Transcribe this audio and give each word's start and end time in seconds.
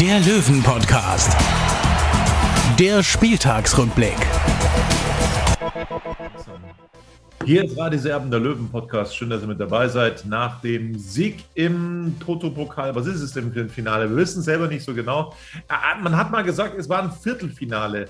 der 0.00 0.18
Löwen-Podcast. 0.20 1.36
Der 2.78 3.02
Spieltagsrückblick. 3.02 4.16
Hier 7.44 7.64
ist 7.64 7.78
Radis 7.78 8.04
Erben, 8.04 8.30
der 8.30 8.40
Löwen-Podcast. 8.40 9.14
Schön, 9.16 9.30
dass 9.30 9.42
ihr 9.42 9.46
mit 9.46 9.60
dabei 9.60 9.86
seid. 9.88 10.24
Nach 10.26 10.60
dem 10.60 10.98
Sieg 10.98 11.44
im 11.54 12.16
Toto-Pokal, 12.18 12.94
was 12.94 13.06
ist 13.06 13.20
es 13.20 13.32
denn 13.32 13.52
für 13.52 13.60
ein 13.60 13.68
Finale? 13.68 14.08
Wir 14.10 14.16
wissen 14.16 14.40
es 14.40 14.46
selber 14.46 14.66
nicht 14.66 14.84
so 14.84 14.94
genau. 14.94 15.34
Äh, 15.68 16.02
Man 16.02 16.16
hat 16.16 16.30
mal 16.30 16.42
gesagt, 16.42 16.76
es 16.78 16.88
war 16.88 17.02
ein 17.02 17.12
Viertelfinale 17.12 18.08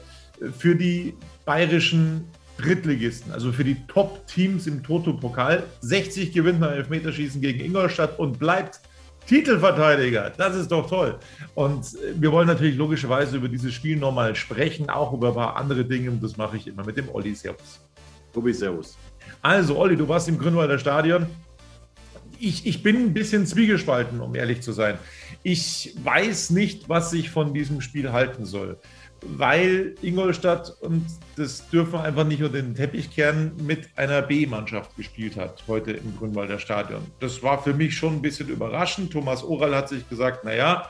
für 0.56 0.74
die 0.74 1.14
bayerischen 1.44 2.24
Drittligisten, 2.56 3.32
also 3.32 3.52
für 3.52 3.64
die 3.64 3.76
Top-Teams 3.88 4.66
im 4.66 4.82
Toto-Pokal. 4.82 5.64
60 5.80 6.32
gewinnt 6.32 6.60
man 6.60 6.70
Elfmeterschießen 6.70 7.40
gegen 7.40 7.60
Ingolstadt 7.60 8.18
und 8.18 8.38
bleibt 8.38 8.80
Titelverteidiger. 9.26 10.30
Das 10.36 10.54
ist 10.54 10.70
doch 10.70 10.88
toll. 10.88 11.18
Und 11.54 11.86
wir 12.16 12.30
wollen 12.32 12.46
natürlich 12.46 12.76
logischerweise 12.76 13.36
über 13.36 13.48
dieses 13.48 13.72
Spiel 13.72 13.96
nochmal 13.96 14.34
sprechen, 14.34 14.90
auch 14.90 15.12
über 15.12 15.28
ein 15.28 15.34
paar 15.34 15.56
andere 15.56 15.84
Dinge. 15.84 16.10
Und 16.10 16.22
das 16.22 16.36
mache 16.36 16.56
ich 16.56 16.66
immer 16.66 16.84
mit 16.84 16.96
dem 16.96 17.08
Olli. 17.08 17.34
Servus. 17.34 17.80
Tobi, 18.32 18.52
servus. 18.52 18.98
Also, 19.40 19.78
Olli, 19.78 19.96
du 19.96 20.08
warst 20.08 20.28
im 20.28 20.38
Grünwalder 20.38 20.78
Stadion. 20.78 21.26
Ich, 22.38 22.66
ich 22.66 22.82
bin 22.82 22.96
ein 22.96 23.14
bisschen 23.14 23.46
zwiegespalten, 23.46 24.20
um 24.20 24.34
ehrlich 24.34 24.60
zu 24.60 24.72
sein. 24.72 24.98
Ich 25.42 25.94
weiß 26.02 26.50
nicht, 26.50 26.88
was 26.88 27.12
ich 27.12 27.30
von 27.30 27.54
diesem 27.54 27.80
Spiel 27.80 28.12
halten 28.12 28.44
soll, 28.44 28.78
weil 29.36 29.94
Ingolstadt, 30.02 30.76
und 30.80 31.04
das 31.36 31.68
dürfen 31.70 31.94
wir 31.94 32.02
einfach 32.02 32.24
nicht 32.24 32.42
unter 32.42 32.60
den 32.60 32.74
Teppich 32.74 33.10
kehren, 33.10 33.52
mit 33.64 33.88
einer 33.96 34.22
B-Mannschaft 34.22 34.96
gespielt 34.96 35.36
hat 35.36 35.62
heute 35.66 35.92
im 35.92 36.16
Grünwalder 36.16 36.58
Stadion. 36.58 37.02
Das 37.20 37.42
war 37.42 37.62
für 37.62 37.74
mich 37.74 37.96
schon 37.96 38.14
ein 38.14 38.22
bisschen 38.22 38.48
überraschend. 38.48 39.12
Thomas 39.12 39.42
Oral 39.42 39.74
hat 39.74 39.88
sich 39.88 40.08
gesagt, 40.08 40.44
naja, 40.44 40.88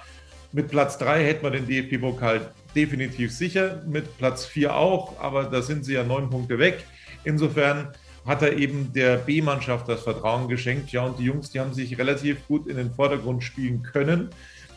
mit 0.52 0.68
Platz 0.68 0.98
3 0.98 1.24
hätten 1.24 1.42
wir 1.42 1.50
den 1.50 1.66
DFB-Pokal 1.66 2.52
definitiv 2.74 3.32
sicher, 3.32 3.82
mit 3.86 4.16
Platz 4.18 4.46
4 4.46 4.74
auch, 4.74 5.18
aber 5.20 5.44
da 5.44 5.62
sind 5.62 5.84
sie 5.84 5.94
ja 5.94 6.04
neun 6.04 6.30
Punkte 6.30 6.58
weg. 6.58 6.84
Insofern 7.24 7.88
hat 8.24 8.42
er 8.42 8.56
eben 8.56 8.92
der 8.92 9.16
B-Mannschaft 9.18 9.88
das 9.88 10.02
Vertrauen 10.02 10.48
geschenkt. 10.48 10.90
Ja, 10.92 11.04
und 11.04 11.18
die 11.18 11.24
Jungs, 11.24 11.50
die 11.50 11.60
haben 11.60 11.74
sich 11.74 11.98
relativ 11.98 12.46
gut 12.46 12.66
in 12.66 12.76
den 12.76 12.92
Vordergrund 12.92 13.42
spielen 13.42 13.82
können. 13.82 14.30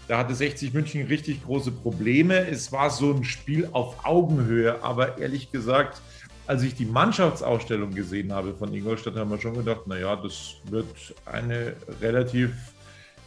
Da 0.07 0.19
hatte 0.19 0.33
60 0.33 0.73
München 0.73 1.05
richtig 1.07 1.43
große 1.43 1.71
Probleme. 1.71 2.47
Es 2.47 2.71
war 2.71 2.89
so 2.89 3.13
ein 3.13 3.23
Spiel 3.25 3.67
auf 3.73 4.05
Augenhöhe, 4.05 4.81
aber 4.81 5.17
ehrlich 5.17 5.51
gesagt, 5.51 6.01
als 6.45 6.63
ich 6.63 6.75
die 6.75 6.85
Mannschaftsausstellung 6.85 7.91
gesehen 7.91 8.31
habe 8.31 8.53
von 8.53 8.73
Ingolstadt, 8.73 9.15
haben 9.15 9.29
wir 9.29 9.39
schon 9.39 9.55
gedacht, 9.55 9.85
naja, 9.85 10.15
das 10.15 10.55
wird 10.69 10.87
eine 11.25 11.75
relativ 12.01 12.51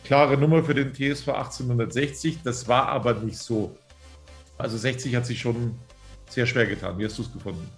klare 0.05 0.39
Nummer 0.39 0.64
für 0.64 0.75
den 0.75 0.95
TSV 0.95 1.28
1860. 1.28 2.38
Das 2.43 2.66
war 2.66 2.88
aber 2.88 3.12
nicht 3.15 3.37
so. 3.37 3.76
Also 4.56 4.78
60 4.78 5.15
hat 5.15 5.26
sich 5.26 5.38
schon 5.38 5.75
sehr 6.31 6.47
schwer 6.47 6.66
getan. 6.66 6.99
Wie 6.99 7.05
hast 7.05 7.19
du 7.19 7.22
es 7.22 7.32
gefunden? 7.32 7.69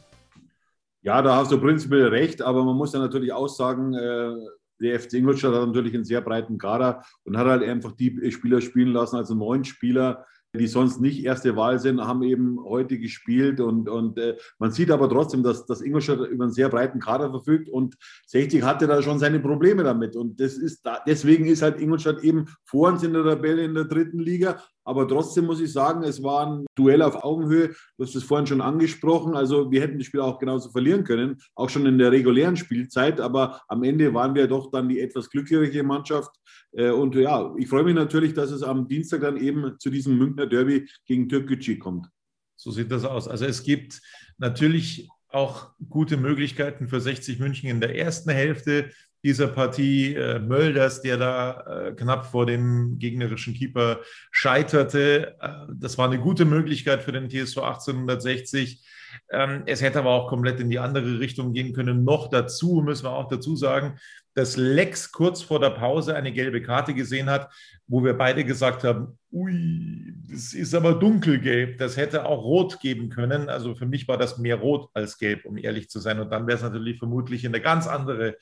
Ja, 1.03 1.21
da 1.23 1.35
hast 1.35 1.51
du 1.51 1.61
prinzipiell 1.61 2.07
recht, 2.07 2.41
aber 2.41 2.63
man 2.63 2.77
muss 2.77 2.93
ja 2.93 3.01
natürlich 3.01 3.33
auch 3.33 3.49
sagen, 3.49 3.95
äh, 3.95 4.35
der 4.83 5.01
FC 5.01 5.15
Ingolstadt 5.15 5.55
hat 5.55 5.67
natürlich 5.67 5.95
einen 5.95 6.05
sehr 6.05 6.21
breiten 6.21 6.59
Kader 6.59 7.03
und 7.25 7.37
hat 7.37 7.47
halt 7.47 7.63
einfach 7.63 7.93
die 7.93 8.31
Spieler 8.31 8.61
spielen 8.61 8.93
lassen, 8.93 9.17
also 9.17 9.35
neun 9.35 9.65
Spieler, 9.65 10.27
die 10.55 10.67
sonst 10.67 11.01
nicht 11.01 11.25
erste 11.25 11.57
Wahl 11.57 11.79
sind, 11.79 12.01
haben 12.01 12.23
eben 12.23 12.63
heute 12.63 12.99
gespielt 12.99 13.59
und, 13.61 13.89
und 13.89 14.19
äh, 14.19 14.37
man 14.59 14.71
sieht 14.71 14.91
aber 14.91 15.09
trotzdem, 15.09 15.43
dass, 15.43 15.65
dass 15.65 15.81
Ingolstadt 15.81 16.29
über 16.29 16.45
einen 16.45 16.53
sehr 16.53 16.69
breiten 16.69 17.01
Kader 17.01 17.31
verfügt 17.31 17.71
und 17.71 17.97
60 18.27 18.63
hatte 18.63 18.87
da 18.87 19.01
schon 19.03 19.19
seine 19.19 19.41
Probleme 19.41 19.83
damit 19.83 20.15
und 20.15 20.39
das 20.41 20.55
ist 20.55 20.85
da, 20.85 20.99
deswegen 21.07 21.47
ist 21.47 21.63
halt 21.63 21.81
Ingolstadt 21.81 22.23
eben 22.23 22.47
vor 22.65 22.91
uns 22.91 23.03
in 23.03 23.15
der 23.15 23.25
Tabelle 23.25 23.65
in 23.65 23.75
der 23.75 23.85
dritten 23.85 24.19
Liga, 24.19 24.63
aber 24.85 25.07
trotzdem 25.07 25.47
muss 25.47 25.61
ich 25.61 25.73
sagen, 25.73 26.03
es 26.03 26.23
war 26.23 26.47
ein 26.47 26.67
Duell 26.75 27.03
auf 27.03 27.23
Augenhöhe. 27.23 27.69
Du 27.97 28.05
hast 28.05 28.15
es 28.15 28.25
vorhin 28.25 28.47
schon 28.47 28.61
angesprochen. 28.61 29.37
Also 29.37 29.71
wir 29.71 29.81
hätten 29.81 29.99
das 29.99 30.07
Spiel 30.07 30.21
auch 30.21 30.39
genauso 30.39 30.71
verlieren 30.71 31.05
können, 31.05 31.39
auch 31.55 31.71
schon 31.71 31.87
in 31.87 31.99
der 31.99 32.11
regulären 32.11 32.57
Spielzeit. 32.57 33.21
Aber 33.21 33.61
am 33.69 33.85
Ende 33.85 34.13
waren 34.15 34.35
wir 34.35 34.49
doch 34.49 34.71
dann 34.71 34.89
die 34.89 35.01
etwas 35.01 35.31
glücklichere 35.31 35.83
Mannschaft. 35.83 36.31
Äh, 36.73 36.91
und 36.91 37.15
ja, 37.15 37.55
ich 37.57 37.69
freue 37.69 37.85
mich 37.85 37.95
natürlich, 37.95 38.35
dass 38.35 38.51
es 38.51 38.63
am 38.63 38.89
Dienstag 38.89 39.21
dann 39.21 39.37
eben 39.37 39.79
zu 39.79 39.91
diesem 39.91 40.19
Münchner 40.19 40.47
Derby 40.47 40.89
gegen 41.07 41.29
Türkgücü 41.29 41.79
kommt. 41.79 42.09
So 42.57 42.71
sieht 42.71 42.91
das 42.91 43.05
aus. 43.05 43.29
Also 43.29 43.45
es 43.45 43.63
gibt 43.63 44.01
natürlich 44.39 45.09
auch 45.29 45.71
gute 45.89 46.17
Möglichkeiten 46.17 46.89
für 46.89 47.01
60 47.01 47.39
München 47.39 47.69
in 47.69 47.81
der 47.81 47.97
ersten 47.97 48.31
Hälfte 48.31 48.91
dieser 49.23 49.49
Partie. 49.49 50.15
Äh, 50.15 50.39
Mölders, 50.41 51.03
der 51.03 51.17
da 51.17 51.61
äh, 51.61 51.93
knapp 51.93 52.27
vor 52.27 52.47
dem 52.47 52.99
gegnerischen 52.99 53.55
Keeper 53.55 54.01
scheiterte. 54.31 55.37
Äh, 55.41 55.49
das 55.75 55.99
war 55.99 56.07
eine 56.07 56.19
gute 56.19 56.45
Möglichkeit 56.45 57.03
für 57.03 57.13
den 57.13 57.29
TSV 57.29 57.59
1860. 57.59 58.83
Ähm, 59.31 59.63
es 59.67 59.83
hätte 59.83 59.99
aber 59.99 60.11
auch 60.11 60.29
komplett 60.29 60.61
in 60.61 60.71
die 60.71 60.79
andere 60.79 61.21
Richtung 61.21 61.53
gehen 61.53 61.73
können. 61.73 62.05
Noch 62.05 62.29
dazu 62.29 62.83
müssen 62.85 63.05
wir 63.05 63.11
auch 63.11 63.29
dazu 63.29 63.57
sagen, 63.57 63.99
dass 64.35 64.57
Lex 64.57 65.13
kurz 65.13 65.43
vor 65.43 65.61
der 65.61 65.71
Pause 65.71 66.15
eine 66.15 66.33
gelbe 66.33 66.63
Karte 66.63 66.95
gesehen 66.95 67.29
hat, 67.29 67.53
wo 67.87 68.03
wir 68.03 68.15
beide 68.15 68.45
gesagt 68.45 68.83
haben, 68.85 69.19
ui, 69.31 70.15
das 70.31 70.55
ist 70.55 70.75
aber 70.75 70.95
dunkelgelb, 70.95 71.77
das 71.79 71.99
hätte 71.99 72.25
auch 72.25 72.43
rot 72.43 72.81
geben 72.81 73.11
können. 73.11 73.51
Also 73.51 73.75
für 73.75 73.87
mich 73.87 74.09
war 74.09 74.17
das 74.17 74.39
mehr 74.39 74.57
rot 74.57 74.89
als 74.95 75.19
gelb, 75.19 75.45
um 75.45 75.59
ehrlich 75.59 75.91
zu 75.91 76.01
sein. 76.01 76.19
Und 76.19 76.31
dann 76.31 76.47
wäre 76.47 76.57
es 76.57 76.63
natürlich 76.63 76.99
vermutlich 76.99 77.45
in 77.45 77.55
eine 77.55 77.63
ganz 77.63 77.87
andere 77.87 78.37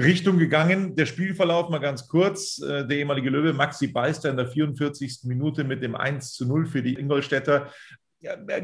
Richtung 0.00 0.38
gegangen. 0.38 0.96
Der 0.96 1.06
Spielverlauf 1.06 1.68
mal 1.68 1.78
ganz 1.78 2.08
kurz. 2.08 2.60
Äh, 2.60 2.86
der 2.86 2.98
ehemalige 2.98 3.30
Löwe 3.30 3.52
Maxi 3.52 3.88
Beister 3.88 4.30
in 4.30 4.36
der 4.36 4.48
44. 4.48 5.20
Minute 5.24 5.64
mit 5.64 5.82
dem 5.82 5.94
1 5.94 6.32
zu 6.32 6.46
0 6.46 6.66
für 6.66 6.82
die 6.82 6.94
Ingolstädter 6.94 7.70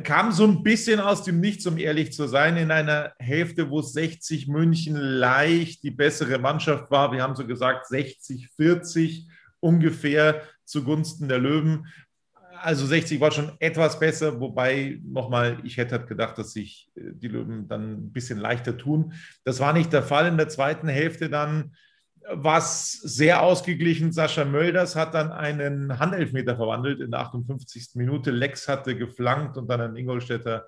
kam 0.04 0.30
so 0.32 0.44
ein 0.44 0.62
bisschen 0.62 1.00
aus 1.00 1.24
dem 1.24 1.40
Nichts, 1.40 1.66
um 1.66 1.78
ehrlich 1.78 2.12
zu 2.12 2.26
sein, 2.28 2.56
in 2.56 2.70
einer 2.70 3.12
Hälfte, 3.18 3.70
wo 3.70 3.82
60 3.82 4.46
München 4.46 4.96
leicht 4.96 5.82
die 5.82 5.90
bessere 5.90 6.38
Mannschaft 6.38 6.90
war. 6.90 7.12
Wir 7.12 7.22
haben 7.22 7.34
so 7.34 7.46
gesagt 7.46 7.88
60, 7.88 8.48
40 8.56 9.28
ungefähr 9.60 10.42
zugunsten 10.64 11.28
der 11.28 11.38
Löwen. 11.38 11.86
Also 12.62 12.86
60 12.86 13.20
war 13.20 13.30
schon 13.30 13.52
etwas 13.58 13.98
besser, 13.98 14.40
wobei 14.40 15.00
nochmal, 15.04 15.58
ich 15.64 15.76
hätte 15.76 15.98
halt 15.98 16.08
gedacht, 16.08 16.38
dass 16.38 16.52
sich 16.52 16.90
äh, 16.94 17.12
die 17.14 17.28
Löwen 17.28 17.68
dann 17.68 17.92
ein 17.92 18.12
bisschen 18.12 18.38
leichter 18.38 18.76
tun. 18.76 19.12
Das 19.44 19.60
war 19.60 19.72
nicht 19.72 19.92
der 19.92 20.02
Fall 20.02 20.26
in 20.26 20.36
der 20.36 20.48
zweiten 20.48 20.88
Hälfte 20.88 21.28
dann 21.30 21.72
was 22.30 22.92
sehr 22.92 23.42
ausgeglichen. 23.42 24.12
Sascha 24.12 24.44
Mölders 24.44 24.96
hat 24.96 25.14
dann 25.14 25.32
einen 25.32 25.98
Handelfmeter 25.98 26.56
verwandelt 26.56 27.00
in 27.00 27.10
der 27.10 27.20
58. 27.20 27.90
Minute. 27.94 28.30
Lex 28.30 28.68
hatte 28.68 28.96
geflankt 28.96 29.56
und 29.56 29.68
dann 29.68 29.80
ein 29.80 29.96
Ingolstädter 29.96 30.66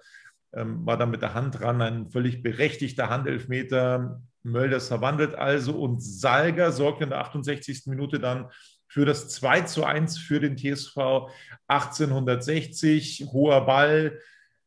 ähm, 0.53 0.85
war 0.87 0.97
dann 0.97 1.11
mit 1.11 1.23
der 1.23 1.35
Hand 1.35 1.61
dran. 1.61 1.83
Ein 1.83 2.11
völlig 2.11 2.43
berechtigter 2.43 3.11
Handelfmeter. 3.11 4.23
Mölders 4.43 4.89
verwandelt 4.89 5.35
also 5.35 5.79
und 5.79 6.03
Salger 6.03 6.73
sorgt 6.73 7.03
in 7.03 7.11
der 7.11 7.21
68. 7.21 7.83
Minute 7.87 8.19
dann 8.19 8.47
für 8.91 9.05
das 9.05 9.29
2 9.29 9.63
zu 9.63 9.85
1 9.85 10.19
für 10.19 10.41
den 10.41 10.57
TSV 10.57 11.31
1860. 11.69 13.27
Hoher 13.33 13.65
Ball. 13.65 14.19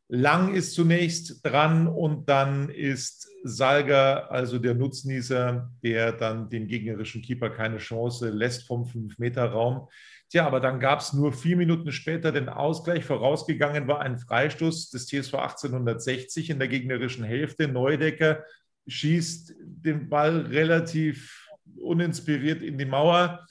Lang 0.08 0.54
ist 0.54 0.74
zunächst 0.74 1.44
dran 1.44 1.86
und 1.86 2.28
dann 2.28 2.70
ist 2.70 3.28
Salga, 3.42 4.28
also 4.28 4.58
der 4.58 4.74
Nutznießer, 4.74 5.70
der 5.82 6.12
dann 6.12 6.48
dem 6.48 6.66
gegnerischen 6.66 7.20
Keeper 7.20 7.50
keine 7.50 7.76
Chance 7.76 8.30
lässt 8.30 8.66
vom 8.66 8.84
5-Meter-Raum. 8.84 9.88
Tja, 10.30 10.46
aber 10.46 10.60
dann 10.60 10.80
gab 10.80 11.00
es 11.00 11.12
nur 11.12 11.34
vier 11.34 11.58
Minuten 11.58 11.92
später 11.92 12.32
den 12.32 12.48
Ausgleich. 12.48 13.04
Vorausgegangen 13.04 13.86
war 13.88 14.00
ein 14.00 14.18
Freistoß 14.18 14.88
des 14.88 15.06
TSV 15.06 15.34
1860 15.34 16.48
in 16.48 16.58
der 16.58 16.68
gegnerischen 16.68 17.24
Hälfte. 17.24 17.68
Neudecker 17.68 18.42
schießt 18.86 19.54
den 19.60 20.08
Ball 20.08 20.40
relativ 20.46 21.46
uninspiriert 21.76 22.62
in 22.62 22.78
die 22.78 22.86
Mauer 22.86 23.46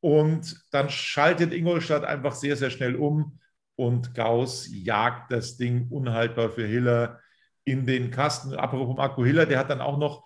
und 0.00 0.56
dann 0.70 0.90
schaltet 0.90 1.52
Ingolstadt 1.52 2.04
einfach 2.04 2.34
sehr, 2.34 2.56
sehr 2.56 2.70
schnell 2.70 2.96
um 2.96 3.38
und 3.76 4.14
Gauss 4.14 4.68
jagt 4.72 5.32
das 5.32 5.56
Ding 5.56 5.88
unhaltbar 5.90 6.50
für 6.50 6.66
Hiller 6.66 7.20
in 7.64 7.86
den 7.86 8.10
Kasten. 8.10 8.54
Apropos 8.54 8.96
Marco 8.96 9.24
Hiller, 9.24 9.46
der 9.46 9.58
hat 9.58 9.70
dann 9.70 9.80
auch 9.80 9.98
noch 9.98 10.24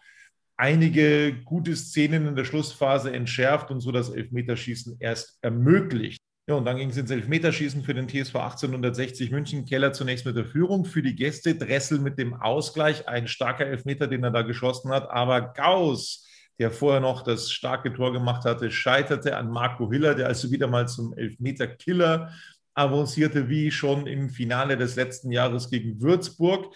einige 0.56 1.42
gute 1.44 1.74
Szenen 1.74 2.26
in 2.26 2.36
der 2.36 2.44
Schlussphase 2.44 3.12
entschärft 3.12 3.70
und 3.70 3.80
so 3.80 3.90
das 3.92 4.10
Elfmeterschießen 4.10 4.96
erst 5.00 5.38
ermöglicht. 5.40 6.20
Ja, 6.46 6.56
und 6.56 6.64
dann 6.64 6.76
ging 6.76 6.90
es 6.90 6.96
ins 6.96 7.10
Elfmeterschießen 7.10 7.82
für 7.82 7.94
den 7.94 8.08
TSV 8.08 8.34
1860 8.34 9.30
München. 9.30 9.64
Keller 9.64 9.92
zunächst 9.92 10.26
mit 10.26 10.36
der 10.36 10.44
Führung 10.44 10.84
für 10.84 11.00
die 11.00 11.14
Gäste, 11.14 11.54
Dressel 11.54 11.98
mit 11.98 12.18
dem 12.18 12.34
Ausgleich. 12.34 13.08
Ein 13.08 13.28
starker 13.28 13.66
Elfmeter, 13.66 14.06
den 14.06 14.24
er 14.24 14.32
da 14.32 14.42
geschossen 14.42 14.90
hat. 14.90 15.08
Aber 15.10 15.52
Gauss, 15.52 16.26
der 16.60 16.70
vorher 16.70 17.00
noch 17.00 17.22
das 17.22 17.50
starke 17.50 17.92
Tor 17.92 18.12
gemacht 18.12 18.44
hatte, 18.44 18.70
scheiterte 18.70 19.36
an 19.36 19.50
Marco 19.50 19.90
Hiller, 19.90 20.14
der 20.14 20.26
also 20.26 20.50
wieder 20.50 20.68
mal 20.68 20.86
zum 20.86 21.14
Elfmeter-Killer 21.16 22.30
avancierte, 22.74 23.48
wie 23.48 23.70
schon 23.70 24.06
im 24.06 24.28
Finale 24.28 24.76
des 24.76 24.94
letzten 24.94 25.32
Jahres 25.32 25.70
gegen 25.70 26.02
Würzburg. 26.02 26.74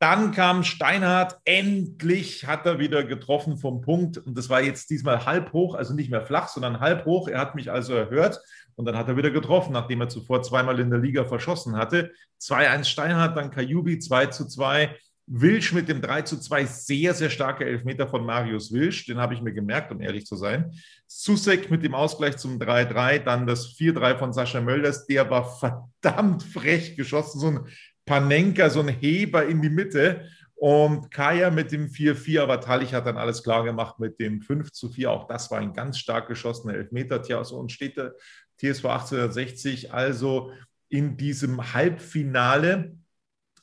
Dann 0.00 0.32
kam 0.32 0.64
Steinhardt, 0.64 1.38
endlich 1.44 2.46
hat 2.46 2.66
er 2.66 2.80
wieder 2.80 3.04
getroffen 3.04 3.56
vom 3.56 3.82
Punkt. 3.82 4.18
Und 4.18 4.36
das 4.36 4.48
war 4.48 4.62
jetzt 4.62 4.90
diesmal 4.90 5.26
halb 5.26 5.52
hoch, 5.52 5.76
also 5.76 5.94
nicht 5.94 6.10
mehr 6.10 6.22
flach, 6.22 6.48
sondern 6.48 6.80
halb 6.80 7.04
hoch. 7.04 7.28
Er 7.28 7.38
hat 7.38 7.54
mich 7.54 7.70
also 7.70 7.94
erhört 7.94 8.40
und 8.74 8.86
dann 8.86 8.96
hat 8.96 9.08
er 9.08 9.16
wieder 9.16 9.30
getroffen, 9.30 9.74
nachdem 9.74 10.00
er 10.00 10.08
zuvor 10.08 10.42
zweimal 10.42 10.80
in 10.80 10.90
der 10.90 10.98
Liga 10.98 11.24
verschossen 11.24 11.76
hatte. 11.76 12.10
2-1 12.40 12.84
Steinhardt, 12.84 13.36
dann 13.36 13.50
Kajubi 13.50 13.96
2-2. 13.96 14.90
Wilsch 15.32 15.72
mit 15.72 15.88
dem 15.88 16.02
3 16.02 16.22
2, 16.22 16.66
sehr, 16.66 17.14
sehr 17.14 17.30
starker 17.30 17.64
Elfmeter 17.64 18.08
von 18.08 18.26
Marius 18.26 18.72
Wilsch, 18.72 19.06
den 19.06 19.18
habe 19.18 19.32
ich 19.32 19.40
mir 19.40 19.52
gemerkt, 19.52 19.92
um 19.92 20.00
ehrlich 20.00 20.26
zu 20.26 20.34
sein. 20.34 20.72
Susek 21.06 21.70
mit 21.70 21.84
dem 21.84 21.94
Ausgleich 21.94 22.36
zum 22.36 22.58
3-3, 22.58 23.20
dann 23.20 23.46
das 23.46 23.68
4-3 23.76 24.18
von 24.18 24.32
Sascha 24.32 24.60
Mölders, 24.60 25.06
der 25.06 25.30
war 25.30 25.56
verdammt 25.58 26.42
frech 26.42 26.96
geschossen, 26.96 27.38
so 27.38 27.46
ein 27.46 27.60
Panenka, 28.04 28.70
so 28.70 28.80
ein 28.80 28.88
Heber 28.88 29.46
in 29.46 29.62
die 29.62 29.70
Mitte. 29.70 30.28
Und 30.56 31.10
Kaya 31.10 31.50
mit 31.50 31.72
dem 31.72 31.88
4-4, 31.88 32.42
aber 32.42 32.60
Talich 32.60 32.92
hat 32.92 33.06
dann 33.06 33.16
alles 33.16 33.42
klar 33.42 33.64
gemacht 33.64 33.98
mit 33.98 34.18
dem 34.18 34.42
5 34.42 34.68
4. 34.92 35.10
Auch 35.10 35.26
das 35.26 35.50
war 35.50 35.58
ein 35.58 35.72
ganz 35.72 35.96
stark 35.98 36.28
geschossener 36.28 36.74
Elfmeter. 36.74 37.22
Tja, 37.22 37.42
so 37.44 37.56
und 37.56 37.72
steht 37.72 37.96
der 37.96 38.14
TSV 38.58 38.84
1860 38.84 39.94
also 39.94 40.52
in 40.90 41.16
diesem 41.16 41.72
Halbfinale 41.72 42.96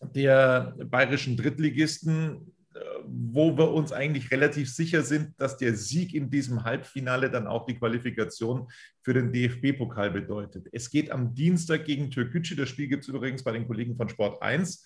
der 0.01 0.75
bayerischen 0.85 1.37
Drittligisten, 1.37 2.53
äh, 2.73 2.79
wo 3.05 3.57
wir 3.57 3.71
uns 3.71 3.91
eigentlich 3.91 4.31
relativ 4.31 4.73
sicher 4.73 5.01
sind, 5.01 5.39
dass 5.39 5.57
der 5.57 5.75
Sieg 5.75 6.13
in 6.13 6.29
diesem 6.29 6.63
Halbfinale 6.63 7.29
dann 7.29 7.47
auch 7.47 7.65
die 7.65 7.75
Qualifikation 7.75 8.67
für 9.01 9.13
den 9.13 9.31
DFB-Pokal 9.31 10.11
bedeutet. 10.11 10.67
Es 10.71 10.89
geht 10.89 11.11
am 11.11 11.33
Dienstag 11.33 11.85
gegen 11.85 12.11
Türkgücü. 12.11 12.55
Das 12.55 12.69
Spiel 12.69 12.87
gibt 12.87 13.03
es 13.03 13.09
übrigens 13.09 13.43
bei 13.43 13.51
den 13.51 13.67
Kollegen 13.67 13.95
von 13.95 14.09
Sport 14.09 14.41
1 14.41 14.85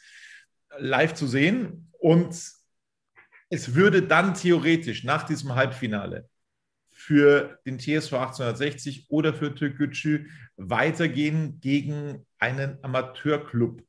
live 0.78 1.14
zu 1.14 1.28
sehen. 1.28 1.92
Und 2.00 2.36
es 3.50 3.76
würde 3.76 4.02
dann 4.04 4.34
theoretisch 4.34 5.04
nach 5.04 5.24
diesem 5.24 5.56
Halbfinale 5.56 6.30
für 6.92 7.60
den 7.66 7.80
TSV 7.80 8.14
1860 8.14 9.08
oder 9.10 9.34
für 9.34 9.54
Türkgücü 9.54 10.30
weitergehen 10.56 11.60
gegen 11.60 12.26
einen 12.38 12.78
Amateurclub 12.84 13.84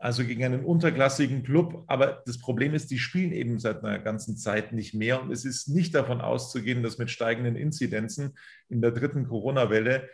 also 0.00 0.24
gegen 0.24 0.42
einen 0.42 0.64
unterklassigen 0.64 1.42
Club. 1.42 1.84
Aber 1.86 2.22
das 2.24 2.38
Problem 2.38 2.74
ist, 2.74 2.90
die 2.90 2.98
spielen 2.98 3.32
eben 3.32 3.58
seit 3.58 3.84
einer 3.84 3.98
ganzen 3.98 4.36
Zeit 4.36 4.72
nicht 4.72 4.94
mehr. 4.94 5.22
Und 5.22 5.30
es 5.30 5.44
ist 5.44 5.68
nicht 5.68 5.94
davon 5.94 6.22
auszugehen, 6.22 6.82
dass 6.82 6.96
mit 6.96 7.10
steigenden 7.10 7.54
Inzidenzen 7.54 8.34
in 8.70 8.80
der 8.80 8.92
dritten 8.92 9.28
Corona-Welle 9.28 10.08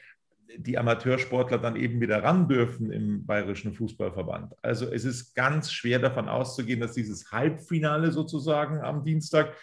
die 0.59 0.77
Amateursportler 0.77 1.59
dann 1.59 1.77
eben 1.77 2.01
wieder 2.01 2.25
ran 2.25 2.49
dürfen 2.49 2.91
im 2.91 3.27
Bayerischen 3.27 3.75
Fußballverband. 3.75 4.55
Also 4.61 4.91
es 4.91 5.05
ist 5.05 5.35
ganz 5.35 5.71
schwer 5.71 6.01
davon 6.01 6.29
auszugehen, 6.29 6.81
dass 6.81 6.93
dieses 6.93 7.31
Halbfinale 7.31 8.11
sozusagen 8.11 8.81
am 8.81 9.05
Dienstag 9.05 9.55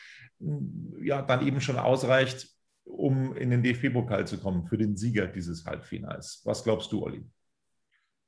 ja 1.01 1.21
dann 1.21 1.45
eben 1.45 1.59
schon 1.59 1.77
ausreicht, 1.77 2.47
um 2.85 3.35
in 3.35 3.49
den 3.49 3.61
DFB-Pokal 3.61 4.25
zu 4.25 4.37
kommen 4.37 4.67
für 4.67 4.77
den 4.77 4.95
Sieger 4.95 5.27
dieses 5.27 5.65
Halbfinals. 5.65 6.41
Was 6.45 6.63
glaubst 6.63 6.91
du, 6.93 7.03
Olli? 7.03 7.25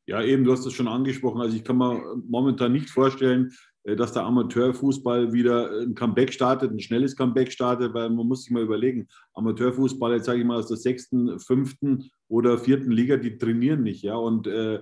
Ja, 0.07 0.21
eben, 0.21 0.43
du 0.43 0.51
hast 0.51 0.65
es 0.65 0.73
schon 0.73 0.87
angesprochen. 0.87 1.41
Also 1.41 1.55
ich 1.55 1.63
kann 1.63 1.77
mir 1.77 1.99
momentan 2.27 2.71
nicht 2.71 2.89
vorstellen, 2.89 3.51
äh, 3.83 3.95
dass 3.95 4.13
der 4.13 4.23
Amateurfußball 4.23 5.33
wieder 5.33 5.81
ein 5.81 5.95
Comeback 5.95 6.31
startet, 6.33 6.71
ein 6.71 6.79
schnelles 6.79 7.15
Comeback 7.15 7.51
startet, 7.51 7.93
weil 7.93 8.09
man 8.09 8.27
muss 8.27 8.43
sich 8.43 8.51
mal 8.51 8.63
überlegen, 8.63 9.07
Amateurfußball, 9.33 10.13
jetzt 10.13 10.25
sage 10.25 10.39
ich 10.39 10.45
mal 10.45 10.59
aus 10.59 10.67
der 10.67 10.77
sechsten, 10.77 11.39
fünften 11.39 12.09
oder 12.27 12.57
vierten 12.57 12.91
Liga, 12.91 13.17
die 13.17 13.37
trainieren 13.37 13.83
nicht, 13.83 14.03
ja, 14.03 14.15
und 14.15 14.47
äh, 14.47 14.81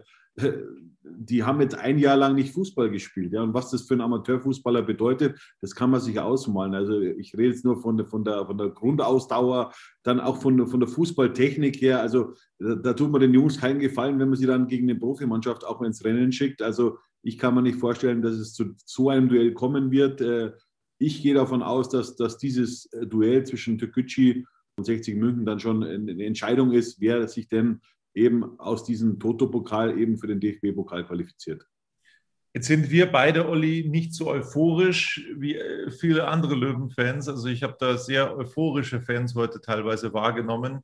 die 1.03 1.43
haben 1.43 1.61
jetzt 1.61 1.75
ein 1.75 1.97
Jahr 1.99 2.17
lang 2.17 2.35
nicht 2.35 2.53
Fußball 2.53 2.89
gespielt. 2.89 3.33
Ja, 3.33 3.43
und 3.43 3.53
was 3.53 3.71
das 3.71 3.83
für 3.83 3.93
einen 3.93 4.01
Amateurfußballer 4.01 4.81
bedeutet, 4.81 5.39
das 5.61 5.75
kann 5.75 5.89
man 5.89 5.99
sich 5.99 6.19
ausmalen. 6.19 6.73
Also 6.73 6.99
ich 6.99 7.33
rede 7.37 7.49
jetzt 7.49 7.65
nur 7.65 7.81
von 7.81 7.97
der, 7.97 8.05
von 8.05 8.23
der, 8.23 8.45
von 8.45 8.57
der 8.57 8.69
Grundausdauer, 8.69 9.73
dann 10.03 10.19
auch 10.19 10.41
von 10.41 10.57
der, 10.57 10.67
von 10.67 10.79
der 10.79 10.89
Fußballtechnik 10.89 11.81
her. 11.81 12.01
Also 12.01 12.33
da, 12.59 12.75
da 12.75 12.93
tut 12.93 13.11
man 13.11 13.21
den 13.21 13.33
Jungs 13.33 13.59
keinen 13.59 13.79
Gefallen, 13.79 14.19
wenn 14.19 14.29
man 14.29 14.37
sie 14.37 14.45
dann 14.45 14.67
gegen 14.67 14.89
eine 14.89 14.99
Profimannschaft 14.99 15.65
auch 15.65 15.81
ins 15.81 16.03
Rennen 16.03 16.31
schickt. 16.31 16.61
Also 16.61 16.97
ich 17.21 17.37
kann 17.37 17.55
mir 17.55 17.61
nicht 17.61 17.79
vorstellen, 17.79 18.21
dass 18.21 18.35
es 18.35 18.53
zu 18.53 18.73
so 18.85 19.09
einem 19.09 19.29
Duell 19.29 19.53
kommen 19.53 19.91
wird. 19.91 20.21
Äh, 20.21 20.53
ich 20.99 21.21
gehe 21.21 21.33
davon 21.33 21.63
aus, 21.63 21.89
dass, 21.89 22.15
dass 22.15 22.37
dieses 22.37 22.85
äh, 22.93 23.05
Duell 23.05 23.45
zwischen 23.45 23.77
Türkgücü 23.77 24.43
und 24.77 24.85
60 24.85 25.15
München 25.15 25.45
dann 25.45 25.59
schon 25.59 25.83
eine 25.83 26.23
Entscheidung 26.23 26.71
ist, 26.71 26.99
wer 26.99 27.27
sich 27.27 27.47
denn 27.47 27.81
eben 28.13 28.59
aus 28.59 28.83
diesem 28.83 29.19
Toto-Pokal 29.19 29.97
eben 29.97 30.17
für 30.17 30.27
den 30.27 30.39
DFB-Pokal 30.39 31.05
qualifiziert. 31.05 31.65
Jetzt 32.53 32.67
sind 32.67 32.91
wir 32.91 33.11
beide, 33.11 33.49
Olli, 33.49 33.87
nicht 33.89 34.13
so 34.13 34.27
euphorisch 34.27 35.27
wie 35.35 35.55
äh, 35.55 35.89
viele 35.89 36.27
andere 36.27 36.53
Löwen-Fans. 36.53 37.27
Also 37.27 37.47
ich 37.47 37.63
habe 37.63 37.75
da 37.79 37.97
sehr 37.97 38.37
euphorische 38.37 39.01
Fans 39.01 39.33
heute 39.33 39.59
teilweise 39.59 40.13
wahrgenommen. 40.13 40.83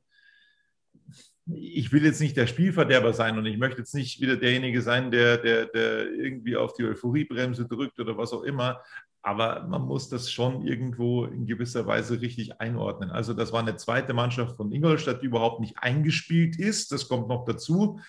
Ich 1.46 1.92
will 1.92 2.04
jetzt 2.04 2.20
nicht 2.20 2.36
der 2.36 2.48
Spielverderber 2.48 3.12
sein 3.12 3.38
und 3.38 3.46
ich 3.46 3.56
möchte 3.56 3.78
jetzt 3.78 3.94
nicht 3.94 4.20
wieder 4.20 4.36
derjenige 4.36 4.82
sein, 4.82 5.12
der, 5.12 5.38
der, 5.38 5.66
der 5.66 6.10
irgendwie 6.12 6.56
auf 6.56 6.74
die 6.74 6.84
Euphoriebremse 6.84 7.66
drückt 7.66 7.98
oder 8.00 8.16
was 8.16 8.32
auch 8.32 8.42
immer 8.42 8.80
aber 9.22 9.66
man 9.66 9.82
muss 9.82 10.08
das 10.08 10.30
schon 10.30 10.66
irgendwo 10.66 11.24
in 11.24 11.46
gewisser 11.46 11.86
Weise 11.86 12.20
richtig 12.20 12.60
einordnen. 12.60 13.10
Also 13.10 13.34
das 13.34 13.52
war 13.52 13.60
eine 13.60 13.76
zweite 13.76 14.14
Mannschaft 14.14 14.56
von 14.56 14.72
Ingolstadt, 14.72 15.22
die 15.22 15.26
überhaupt 15.26 15.60
nicht 15.60 15.78
eingespielt 15.78 16.58
ist. 16.58 16.90
Das 16.92 17.08
kommt 17.08 17.28
noch 17.28 17.44
dazu. 17.44 18.00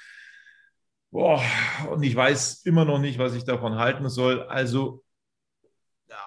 Boah, 1.12 1.42
und 1.92 2.04
ich 2.04 2.16
weiß 2.16 2.64
immer 2.66 2.86
noch 2.86 3.00
nicht, 3.00 3.20
was 3.20 3.36
ich 3.36 3.44
davon 3.44 3.76
halten 3.76 4.08
soll. 4.08 4.44
Also 4.44 5.04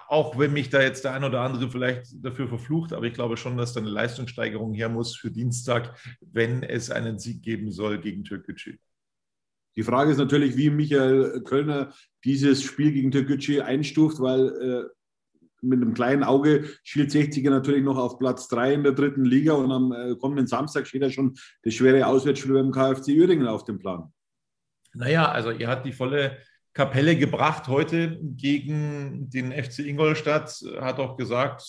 auch 0.07 0.37
wenn 0.37 0.53
mich 0.53 0.69
da 0.69 0.81
jetzt 0.81 1.03
der 1.03 1.13
ein 1.13 1.23
oder 1.23 1.41
andere 1.41 1.69
vielleicht 1.69 2.23
dafür 2.23 2.47
verflucht, 2.47 2.93
aber 2.93 3.05
ich 3.05 3.13
glaube 3.13 3.37
schon, 3.37 3.57
dass 3.57 3.73
da 3.73 3.79
eine 3.79 3.89
Leistungssteigerung 3.89 4.73
her 4.73 4.89
muss 4.89 5.15
für 5.15 5.31
Dienstag, 5.31 5.97
wenn 6.21 6.63
es 6.63 6.91
einen 6.91 7.17
Sieg 7.17 7.41
geben 7.41 7.71
soll 7.71 7.99
gegen 7.99 8.23
Türkgücü. 8.23 8.77
Die 9.75 9.83
Frage 9.83 10.11
ist 10.11 10.17
natürlich, 10.17 10.55
wie 10.55 10.69
Michael 10.69 11.41
Kölner 11.43 11.93
dieses 12.23 12.63
Spiel 12.63 12.91
gegen 12.91 13.11
Türkgücü 13.11 13.61
einstuft, 13.61 14.19
weil 14.19 14.47
äh, 14.47 14.95
mit 15.61 15.81
einem 15.81 15.93
kleinen 15.93 16.23
Auge 16.23 16.69
schielt 16.83 17.11
60er 17.11 17.49
natürlich 17.49 17.83
noch 17.83 17.97
auf 17.97 18.17
Platz 18.19 18.47
3 18.47 18.73
in 18.73 18.83
der 18.83 18.93
dritten 18.93 19.25
Liga 19.25 19.53
und 19.53 19.71
am 19.71 19.91
äh, 19.91 20.15
kommenden 20.15 20.47
Samstag 20.47 20.87
steht 20.87 21.01
ja 21.01 21.09
schon 21.09 21.35
das 21.63 21.73
schwere 21.73 22.07
Auswärtsspiel 22.07 22.53
beim 22.53 22.71
KfC 22.71 23.19
Uerdingen 23.19 23.47
auf 23.47 23.63
dem 23.65 23.79
Plan. 23.79 24.13
Naja, 24.93 25.29
also 25.29 25.51
er 25.51 25.67
hat 25.67 25.85
die 25.85 25.91
volle 25.91 26.37
Kapelle 26.73 27.17
gebracht 27.17 27.67
heute 27.67 28.19
gegen 28.21 29.29
den 29.29 29.51
FC 29.51 29.79
Ingolstadt, 29.79 30.61
hat 30.79 30.99
auch 30.99 31.17
gesagt, 31.17 31.63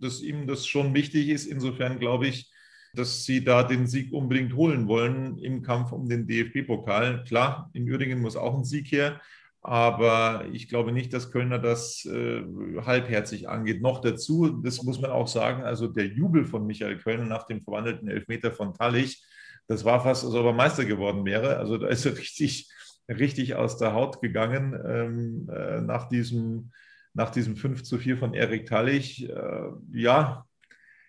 dass 0.00 0.20
ihm 0.20 0.46
das 0.46 0.66
schon 0.66 0.94
wichtig 0.94 1.28
ist. 1.28 1.46
Insofern 1.46 1.98
glaube 1.98 2.26
ich, 2.26 2.50
dass 2.98 3.24
sie 3.24 3.44
da 3.44 3.62
den 3.62 3.86
Sieg 3.86 4.12
unbedingt 4.12 4.54
holen 4.54 4.88
wollen 4.88 5.38
im 5.38 5.62
Kampf 5.62 5.92
um 5.92 6.08
den 6.08 6.26
DFB-Pokal. 6.26 7.24
Klar, 7.24 7.70
in 7.72 7.90
Uerdingen 7.90 8.20
muss 8.20 8.36
auch 8.36 8.56
ein 8.56 8.64
Sieg 8.64 8.90
her, 8.92 9.20
aber 9.62 10.46
ich 10.52 10.68
glaube 10.68 10.92
nicht, 10.92 11.12
dass 11.12 11.30
Kölner 11.30 11.58
das 11.58 12.04
äh, 12.04 12.42
halbherzig 12.84 13.48
angeht. 13.48 13.82
Noch 13.82 14.00
dazu, 14.00 14.48
das 14.62 14.82
muss 14.82 15.00
man 15.00 15.10
auch 15.10 15.28
sagen, 15.28 15.64
also 15.64 15.86
der 15.88 16.06
Jubel 16.06 16.44
von 16.44 16.66
Michael 16.66 16.98
Kölner 16.98 17.24
nach 17.24 17.46
dem 17.46 17.62
verwandelten 17.62 18.08
Elfmeter 18.08 18.52
von 18.52 18.74
Tallich, 18.74 19.24
das 19.66 19.84
war 19.84 20.02
fast, 20.02 20.24
als 20.24 20.34
ob 20.34 20.46
er 20.46 20.52
Meister 20.52 20.84
geworden 20.84 21.24
wäre. 21.24 21.56
Also 21.58 21.78
da 21.78 21.88
ist 21.88 22.06
er 22.06 22.16
richtig, 22.18 22.70
richtig 23.08 23.56
aus 23.56 23.76
der 23.78 23.92
Haut 23.92 24.20
gegangen 24.20 24.78
ähm, 24.86 25.50
äh, 25.52 25.80
nach 25.80 26.08
diesem 26.08 26.70
nach 27.16 27.30
diesem 27.30 27.56
5 27.56 27.82
zu 27.82 27.98
4 27.98 28.18
von 28.18 28.34
Erik 28.34 28.66
Tallich. 28.66 29.28
Äh, 29.28 29.68
ja, 29.92 30.45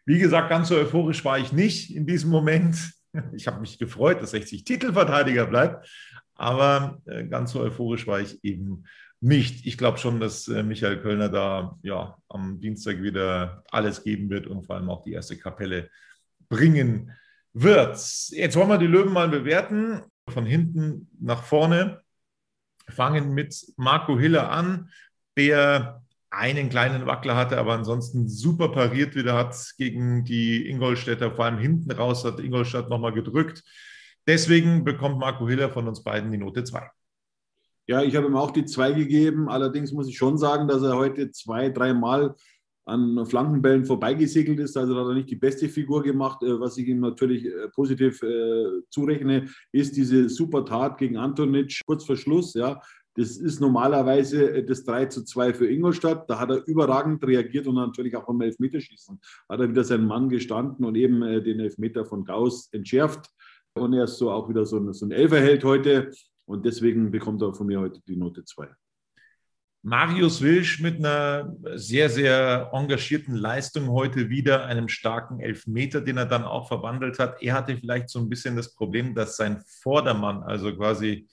wie 0.07 0.19
gesagt, 0.19 0.49
ganz 0.49 0.69
so 0.69 0.75
euphorisch 0.77 1.23
war 1.25 1.37
ich 1.37 1.51
nicht 1.51 1.93
in 1.93 2.07
diesem 2.07 2.31
Moment. 2.31 2.93
Ich 3.33 3.47
habe 3.47 3.59
mich 3.59 3.77
gefreut, 3.77 4.21
dass 4.21 4.31
60 4.31 4.63
Titelverteidiger 4.63 5.47
bleibt, 5.47 5.89
aber 6.35 7.01
äh, 7.05 7.25
ganz 7.25 7.51
so 7.51 7.59
euphorisch 7.59 8.07
war 8.07 8.19
ich 8.21 8.41
eben 8.43 8.85
nicht. 9.19 9.65
Ich 9.65 9.77
glaube 9.77 9.97
schon, 9.97 10.19
dass 10.19 10.47
äh, 10.47 10.63
Michael 10.63 11.01
Kölner 11.01 11.29
da 11.29 11.77
ja 11.81 12.17
am 12.29 12.61
Dienstag 12.61 13.01
wieder 13.01 13.63
alles 13.69 14.03
geben 14.03 14.29
wird 14.29 14.47
und 14.47 14.65
vor 14.65 14.77
allem 14.77 14.89
auch 14.89 15.03
die 15.03 15.11
erste 15.11 15.35
Kapelle 15.35 15.89
bringen 16.47 17.11
wird. 17.53 17.97
Jetzt 18.29 18.55
wollen 18.55 18.69
wir 18.69 18.77
die 18.77 18.87
Löwen 18.87 19.11
mal 19.11 19.29
bewerten. 19.29 20.03
Von 20.29 20.45
hinten 20.45 21.09
nach 21.19 21.43
vorne. 21.43 22.01
Fangen 22.89 23.33
mit 23.33 23.73
Marco 23.75 24.17
Hiller 24.17 24.51
an, 24.51 24.89
der 25.35 26.01
einen 26.29 26.69
kleinen 26.69 27.05
Wackler 27.05 27.35
hatte, 27.35 27.57
aber 27.57 27.73
ansonsten 27.73 28.27
super 28.27 28.69
pariert 28.69 29.15
wieder 29.15 29.35
hat 29.35 29.55
gegen 29.77 30.23
die 30.23 30.69
Ingolstädter, 30.69 31.31
vor 31.31 31.45
allem 31.45 31.59
hinten 31.59 31.91
raus 31.91 32.25
hat 32.25 32.39
Ingolstadt 32.39 32.89
nochmal 32.89 33.13
gedrückt. 33.13 33.63
Deswegen 34.27 34.83
bekommt 34.83 35.19
Marco 35.19 35.47
Hiller 35.47 35.69
von 35.69 35.87
uns 35.87 36.03
beiden 36.03 36.31
die 36.31 36.37
Note 36.37 36.63
2. 36.63 36.89
Ja, 37.87 38.03
ich 38.03 38.15
habe 38.17 38.27
ihm 38.27 38.35
auch 38.35 38.51
die 38.51 38.65
2 38.65 38.91
gegeben. 38.91 39.47
Allerdings 39.47 39.93
muss 39.93 40.09
ich 40.09 40.17
schon 40.17 40.37
sagen, 40.37 40.67
dass 40.67 40.83
er 40.83 40.97
heute 40.97 41.31
zwei, 41.31 41.69
dreimal 41.69 42.35
an 42.87 43.25
Flankenbällen 43.25 43.85
vorbeigesegelt 43.85 44.59
ist. 44.59 44.77
Also 44.77 44.95
hat 44.95 45.07
er 45.07 45.13
nicht 45.13 45.29
die 45.29 45.35
beste 45.35 45.69
Figur 45.69 46.03
gemacht. 46.03 46.41
Äh, 46.41 46.59
was 46.59 46.77
ich 46.77 46.87
ihm 46.87 47.01
natürlich 47.01 47.45
äh, 47.45 47.69
positiv 47.73 48.21
äh, 48.23 48.81
zurechne, 48.89 49.47
ist 49.71 49.95
diese 49.95 50.29
super 50.29 50.65
Tat 50.65 50.97
gegen 50.97 51.17
Antonic 51.17 51.81
kurz 51.85 52.05
vor 52.05 52.15
Schluss. 52.15 52.53
Ja. 52.53 52.81
Das 53.17 53.35
ist 53.35 53.59
normalerweise 53.59 54.63
das 54.63 54.83
3 54.83 55.07
zu 55.07 55.25
2 55.25 55.55
für 55.55 55.67
Ingolstadt. 55.67 56.29
Da 56.29 56.39
hat 56.39 56.51
er 56.51 56.67
überragend 56.67 57.25
reagiert 57.25 57.65
und 57.65 57.73
natürlich 57.73 58.15
auch 58.15 58.27
beim 58.27 58.41
Elfmeterschießen 58.41 59.19
hat 59.49 59.59
er 59.59 59.69
wieder 59.69 59.83
seinen 59.83 60.05
Mann 60.05 60.29
gestanden 60.29 60.85
und 60.85 60.93
eben 60.95 61.21
den 61.21 61.59
Elfmeter 61.59 62.05
von 62.05 62.23
Gauss 62.25 62.69
entschärft. 62.71 63.31
Und 63.73 63.93
er 63.93 64.03
ist 64.03 64.19
so 64.19 64.29
auch 64.29 64.47
wieder 64.49 64.65
so 64.65 64.77
ein, 64.77 64.93
so 64.93 65.07
ein 65.07 65.11
Elferheld 65.11 65.63
heute. 65.63 66.11
Und 66.45 66.63
deswegen 66.63 67.09
bekommt 67.09 67.41
er 67.41 67.55
von 67.55 67.65
mir 67.65 67.79
heute 67.79 67.99
die 68.07 68.15
Note 68.15 68.45
2. 68.45 68.69
Marius 69.81 70.41
Wilsch 70.43 70.79
mit 70.79 70.97
einer 70.97 71.55
sehr, 71.75 72.09
sehr 72.09 72.69
engagierten 72.71 73.35
Leistung 73.35 73.89
heute 73.89 74.29
wieder, 74.29 74.65
einem 74.65 74.89
starken 74.89 75.39
Elfmeter, 75.39 76.01
den 76.01 76.17
er 76.17 76.25
dann 76.27 76.43
auch 76.43 76.67
verwandelt 76.67 77.17
hat. 77.17 77.41
Er 77.41 77.55
hatte 77.55 77.77
vielleicht 77.77 78.09
so 78.09 78.19
ein 78.19 78.29
bisschen 78.29 78.55
das 78.55 78.75
Problem, 78.75 79.15
dass 79.15 79.37
sein 79.37 79.63
Vordermann, 79.81 80.43
also 80.43 80.75
quasi, 80.75 81.27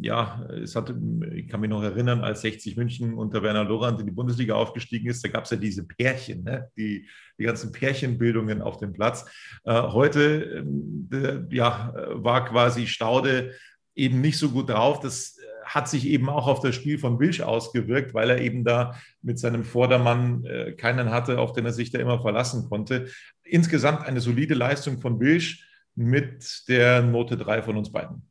ja, 0.00 0.46
es 0.62 0.76
hatte, 0.76 0.96
ich 1.34 1.48
kann 1.48 1.60
mich 1.60 1.70
noch 1.70 1.82
erinnern, 1.82 2.22
als 2.22 2.42
60 2.42 2.76
München 2.76 3.14
unter 3.14 3.42
Werner 3.42 3.64
Lorand 3.64 4.00
in 4.00 4.06
die 4.06 4.12
Bundesliga 4.12 4.54
aufgestiegen 4.54 5.08
ist, 5.08 5.24
da 5.24 5.28
gab 5.28 5.44
es 5.44 5.50
ja 5.50 5.56
diese 5.56 5.84
Pärchen, 5.84 6.44
ne? 6.44 6.70
die, 6.76 7.08
die 7.38 7.44
ganzen 7.44 7.72
Pärchenbildungen 7.72 8.62
auf 8.62 8.78
dem 8.78 8.92
Platz. 8.92 9.24
Äh, 9.64 9.72
heute, 9.82 10.64
äh, 11.12 11.54
ja, 11.54 11.94
war 12.12 12.44
quasi 12.44 12.86
Staude 12.86 13.52
eben 13.94 14.20
nicht 14.20 14.38
so 14.38 14.50
gut 14.50 14.70
drauf. 14.70 15.00
Das 15.00 15.38
hat 15.64 15.88
sich 15.88 16.06
eben 16.06 16.28
auch 16.28 16.46
auf 16.46 16.60
das 16.60 16.74
Spiel 16.74 16.98
von 16.98 17.18
Wilsch 17.18 17.40
ausgewirkt, 17.40 18.14
weil 18.14 18.30
er 18.30 18.40
eben 18.40 18.64
da 18.64 18.94
mit 19.22 19.38
seinem 19.38 19.64
Vordermann 19.64 20.44
äh, 20.44 20.72
keinen 20.72 21.10
hatte, 21.10 21.38
auf 21.38 21.52
den 21.52 21.66
er 21.66 21.72
sich 21.72 21.90
da 21.90 21.98
immer 21.98 22.20
verlassen 22.20 22.68
konnte. 22.68 23.08
Insgesamt 23.42 24.06
eine 24.06 24.20
solide 24.20 24.54
Leistung 24.54 25.00
von 25.00 25.18
Wilsch 25.18 25.66
mit 25.96 26.68
der 26.68 27.02
Note 27.02 27.36
3 27.36 27.62
von 27.62 27.76
uns 27.76 27.90
beiden. 27.90 28.28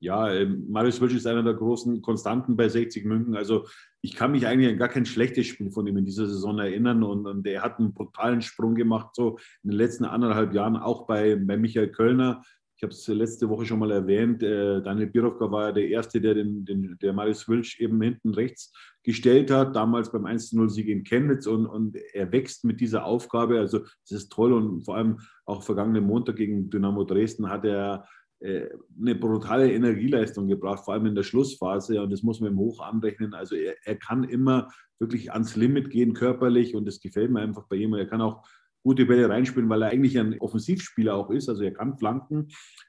Ja, 0.00 0.32
äh, 0.32 0.46
Marius 0.46 1.00
Wilsch 1.00 1.14
ist 1.14 1.26
einer 1.26 1.42
der 1.42 1.54
großen 1.54 2.00
Konstanten 2.00 2.56
bei 2.56 2.68
60 2.68 3.04
München. 3.04 3.36
Also 3.36 3.66
ich 4.00 4.14
kann 4.14 4.32
mich 4.32 4.46
eigentlich 4.46 4.70
an 4.70 4.78
gar 4.78 4.88
kein 4.88 5.04
schlechtes 5.04 5.46
Spiel 5.46 5.70
von 5.70 5.86
ihm 5.86 5.98
in 5.98 6.06
dieser 6.06 6.26
Saison 6.26 6.58
erinnern 6.58 7.02
und, 7.02 7.26
und 7.26 7.46
er 7.46 7.62
hat 7.62 7.78
einen 7.78 7.92
brutalen 7.92 8.40
Sprung 8.40 8.74
gemacht, 8.74 9.14
so 9.14 9.38
in 9.62 9.70
den 9.70 9.76
letzten 9.76 10.06
anderthalb 10.06 10.54
Jahren, 10.54 10.76
auch 10.76 11.06
bei, 11.06 11.36
bei 11.36 11.58
Michael 11.58 11.90
Kölner 11.90 12.42
ich 12.80 12.82
habe 12.82 12.94
es 12.94 13.06
letzte 13.08 13.46
Woche 13.50 13.66
schon 13.66 13.78
mal 13.78 13.90
erwähnt, 13.90 14.42
äh, 14.42 14.80
Daniel 14.80 15.08
Birovka 15.08 15.50
war 15.50 15.66
ja 15.66 15.72
der 15.72 15.88
Erste, 15.88 16.18
der, 16.18 16.32
den, 16.32 16.64
den, 16.64 16.96
der 17.02 17.12
Marius 17.12 17.46
Wilsch 17.46 17.78
eben 17.78 18.00
hinten 18.00 18.32
rechts 18.32 18.72
gestellt 19.02 19.50
hat, 19.50 19.76
damals 19.76 20.10
beim 20.10 20.24
1-0-Sieg 20.24 20.88
in 20.88 21.04
Chemnitz 21.04 21.46
und, 21.46 21.66
und 21.66 21.98
er 22.14 22.32
wächst 22.32 22.64
mit 22.64 22.80
dieser 22.80 23.04
Aufgabe. 23.04 23.58
Also 23.58 23.80
das 23.80 24.12
ist 24.12 24.32
toll 24.32 24.54
und 24.54 24.82
vor 24.82 24.96
allem 24.96 25.18
auch 25.44 25.62
vergangenen 25.62 26.04
Montag 26.04 26.36
gegen 26.36 26.70
Dynamo 26.70 27.04
Dresden 27.04 27.50
hat 27.50 27.66
er 27.66 28.06
eine 28.42 29.14
brutale 29.14 29.72
Energieleistung 29.72 30.48
gebracht, 30.48 30.84
vor 30.84 30.94
allem 30.94 31.06
in 31.06 31.14
der 31.14 31.22
Schlussphase 31.22 32.02
und 32.02 32.10
das 32.10 32.22
muss 32.22 32.40
man 32.40 32.52
ihm 32.52 32.58
hoch 32.58 32.80
anrechnen. 32.80 33.34
Also 33.34 33.54
er, 33.54 33.74
er 33.84 33.96
kann 33.96 34.24
immer 34.24 34.68
wirklich 34.98 35.32
ans 35.32 35.56
Limit 35.56 35.90
gehen 35.90 36.14
körperlich 36.14 36.74
und 36.74 36.86
das 36.86 37.00
gefällt 37.00 37.30
mir 37.30 37.40
einfach 37.40 37.66
bei 37.68 37.76
ihm. 37.76 37.92
Er 37.94 38.06
kann 38.06 38.22
auch 38.22 38.46
gute 38.82 39.06
Bälle 39.06 39.28
reinspielen, 39.28 39.68
weil 39.68 39.82
er 39.82 39.90
eigentlich 39.90 40.18
ein 40.18 40.40
Offensivspieler 40.40 41.14
auch 41.14 41.30
ist. 41.30 41.48
Also 41.48 41.62
er 41.62 41.72
kann 41.72 41.98
flanken. 41.98 42.48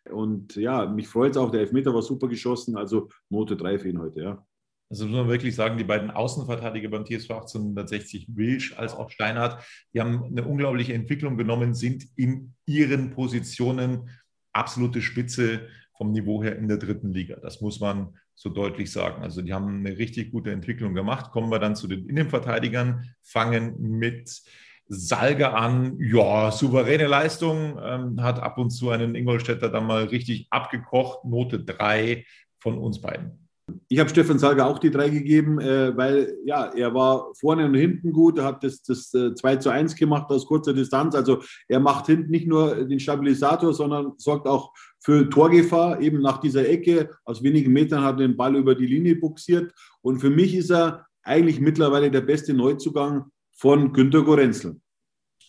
Und 0.10 0.56
ja, 0.56 0.86
mich 0.86 1.08
freut 1.08 1.32
es 1.32 1.38
auch, 1.38 1.52
der 1.52 1.62
Elfmeter 1.62 1.94
war 1.94 2.02
super 2.02 2.28
geschossen. 2.28 2.78
Also 2.78 3.10
Note 3.30 3.58
3 3.58 3.80
für 3.80 3.90
ihn 3.90 4.00
heute, 4.00 4.22
ja. 4.22 4.46
Also 4.90 5.06
muss 5.06 5.16
man 5.16 5.30
wirklich 5.30 5.56
sagen, 5.56 5.78
die 5.78 5.86
beiden 5.86 6.12
Außenverteidiger 6.12 6.90
beim 6.90 7.06
TSV 7.06 7.32
1860, 7.32 8.28
Wilsch 8.36 8.78
als 8.78 8.94
auch 8.94 9.10
Steinhardt, 9.10 9.64
die 9.94 10.02
haben 10.02 10.26
eine 10.26 10.46
unglaubliche 10.46 10.94
Entwicklung 10.94 11.38
genommen, 11.38 11.74
sind 11.74 12.08
in 12.18 12.56
ihren 12.66 13.12
Positionen 13.12 14.10
absolute 14.54 15.02
Spitze 15.02 15.68
vom 15.98 16.12
Niveau 16.12 16.44
her 16.44 16.58
in 16.58 16.68
der 16.68 16.78
dritten 16.78 17.14
Liga. 17.14 17.38
Das 17.42 17.62
muss 17.62 17.80
man 17.80 18.16
so 18.36 18.50
deutlich 18.50 18.92
sagen. 18.92 19.22
Also 19.22 19.42
die 19.42 19.54
haben 19.54 19.86
eine 19.86 19.98
richtig 19.98 20.32
gute 20.32 20.52
Entwicklung 20.52 20.94
gemacht. 20.94 21.32
Kommen 21.32 21.52
wir 21.52 21.60
dann 21.60 21.76
zu 21.76 21.88
den 21.88 22.10
Innenverteidigern, 22.10 23.14
fangen 23.22 23.80
mit 23.80 24.42
Salge 24.88 25.54
an, 25.54 25.98
ja, 26.00 26.52
souveräne 26.52 27.08
Leistung, 27.08 27.80
ähm, 27.82 28.22
hat 28.22 28.40
ab 28.40 28.58
und 28.58 28.72
zu 28.72 28.90
einen 28.90 29.16
Ingolstädter 29.16 29.70
dann 29.70 29.86
mal 29.86 30.06
richtig 30.06 30.48
abgekocht, 30.50 31.24
Note 31.24 31.64
3 31.64 32.26
von 32.58 32.78
uns 32.78 33.00
beiden. 33.00 33.50
Ich 33.88 34.00
habe 34.00 34.10
Stefan 34.10 34.40
Salger 34.40 34.68
auch 34.68 34.80
die 34.80 34.92
drei 34.92 35.10
gegeben, 35.10 35.60
äh, 35.60 35.96
weil 35.96 36.38
ja, 36.46 36.66
er 36.66 36.94
war 36.94 37.34
vorne 37.40 37.66
und 37.66 37.74
hinten 37.76 38.12
gut, 38.12 38.38
er 38.38 38.46
hat 38.46 38.64
das, 38.64 38.82
das 38.84 39.14
äh, 39.14 39.34
2 39.34 39.56
zu 39.58 39.70
1 39.70 39.96
gemacht 39.96 40.30
aus 40.30 40.46
kurzer 40.46 40.74
Distanz. 40.74 41.16
Also 41.16 41.42
er 41.68 41.80
macht 41.80 42.08
hinten 42.08 42.32
nicht 42.32 42.48
nur 42.48 42.86
den 42.86 43.00
Stabilisator, 43.00 43.74
sondern 43.74 44.14
sorgt 44.18 44.48
auch 44.48 44.74
für 45.00 45.30
Torgefahr, 45.30 46.00
eben 46.02 46.22
nach 46.22 46.40
dieser 46.40 46.68
Ecke. 46.68 47.10
Aus 47.26 47.44
wenigen 47.44 47.74
Metern 47.74 48.04
hat 48.04 48.16
er 48.20 48.28
den 48.28 48.38
Ball 48.38 48.56
über 48.56 48.76
die 48.76 48.88
Linie 48.88 49.16
buxiert. 49.16 49.74
Und 50.02 50.20
für 50.20 50.30
mich 50.30 50.56
ist 50.56 50.72
er 50.72 51.06
eigentlich 51.24 51.60
mittlerweile 51.60 52.12
der 52.12 52.22
beste 52.22 52.54
Neuzugang 52.54 53.26
von 53.52 53.94
Günter 53.94 54.24
Gorenzel. 54.24 54.80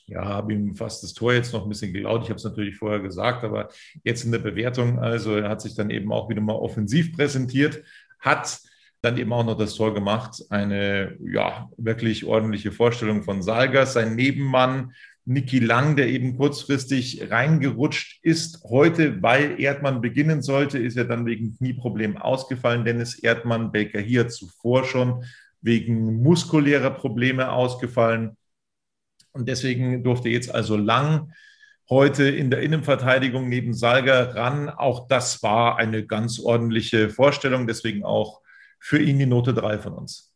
Ja, 0.06 0.24
habe 0.24 0.52
ihm 0.52 0.74
fast 0.74 1.02
das 1.02 1.14
Tor 1.14 1.32
jetzt 1.32 1.52
noch 1.52 1.62
ein 1.62 1.68
bisschen 1.68 1.92
gelaut. 1.92 2.22
Ich 2.24 2.28
habe 2.28 2.36
es 2.36 2.44
natürlich 2.44 2.76
vorher 2.76 3.00
gesagt, 3.00 3.44
aber 3.44 3.70
jetzt 4.04 4.24
in 4.24 4.32
der 4.32 4.40
Bewertung, 4.40 4.98
also 4.98 5.36
er 5.36 5.48
hat 5.48 5.60
sich 5.60 5.74
dann 5.74 5.90
eben 5.90 6.12
auch 6.12 6.28
wieder 6.28 6.40
mal 6.40 6.54
offensiv 6.54 7.16
präsentiert, 7.16 7.82
hat 8.22 8.60
dann 9.02 9.18
eben 9.18 9.32
auch 9.32 9.44
noch 9.44 9.58
das 9.58 9.74
Tor 9.74 9.92
gemacht. 9.92 10.42
Eine 10.48 11.16
ja 11.20 11.68
wirklich 11.76 12.24
ordentliche 12.24 12.72
Vorstellung 12.72 13.24
von 13.24 13.42
Salgas. 13.42 13.92
Sein 13.92 14.14
Nebenmann 14.14 14.94
Niki 15.24 15.58
Lang, 15.58 15.96
der 15.96 16.08
eben 16.08 16.36
kurzfristig 16.36 17.30
reingerutscht 17.30 18.20
ist. 18.22 18.64
Heute, 18.64 19.22
weil 19.22 19.60
Erdmann 19.60 20.00
beginnen 20.00 20.42
sollte, 20.42 20.78
ist 20.78 20.96
er 20.96 21.04
dann 21.04 21.26
wegen 21.26 21.56
Knieproblemen 21.56 22.16
ausgefallen. 22.16 22.84
Dennis 22.84 23.18
Erdmann, 23.18 23.70
Baker 23.70 24.00
hier 24.00 24.28
zuvor 24.28 24.84
schon 24.84 25.24
wegen 25.60 26.22
muskulärer 26.22 26.90
Probleme 26.90 27.52
ausgefallen. 27.52 28.36
Und 29.32 29.48
deswegen 29.48 30.02
durfte 30.02 30.28
jetzt 30.28 30.52
also 30.52 30.76
Lang 30.76 31.32
heute 31.92 32.24
in 32.24 32.50
der 32.50 32.60
Innenverteidigung 32.60 33.48
neben 33.48 33.74
Salger 33.74 34.34
ran. 34.34 34.68
Auch 34.68 35.06
das 35.08 35.42
war 35.42 35.76
eine 35.76 36.06
ganz 36.06 36.40
ordentliche 36.40 37.10
Vorstellung. 37.10 37.66
Deswegen 37.66 38.04
auch 38.04 38.40
für 38.80 38.98
ihn 38.98 39.18
die 39.18 39.26
Note 39.26 39.54
3 39.54 39.78
von 39.78 39.92
uns. 39.92 40.32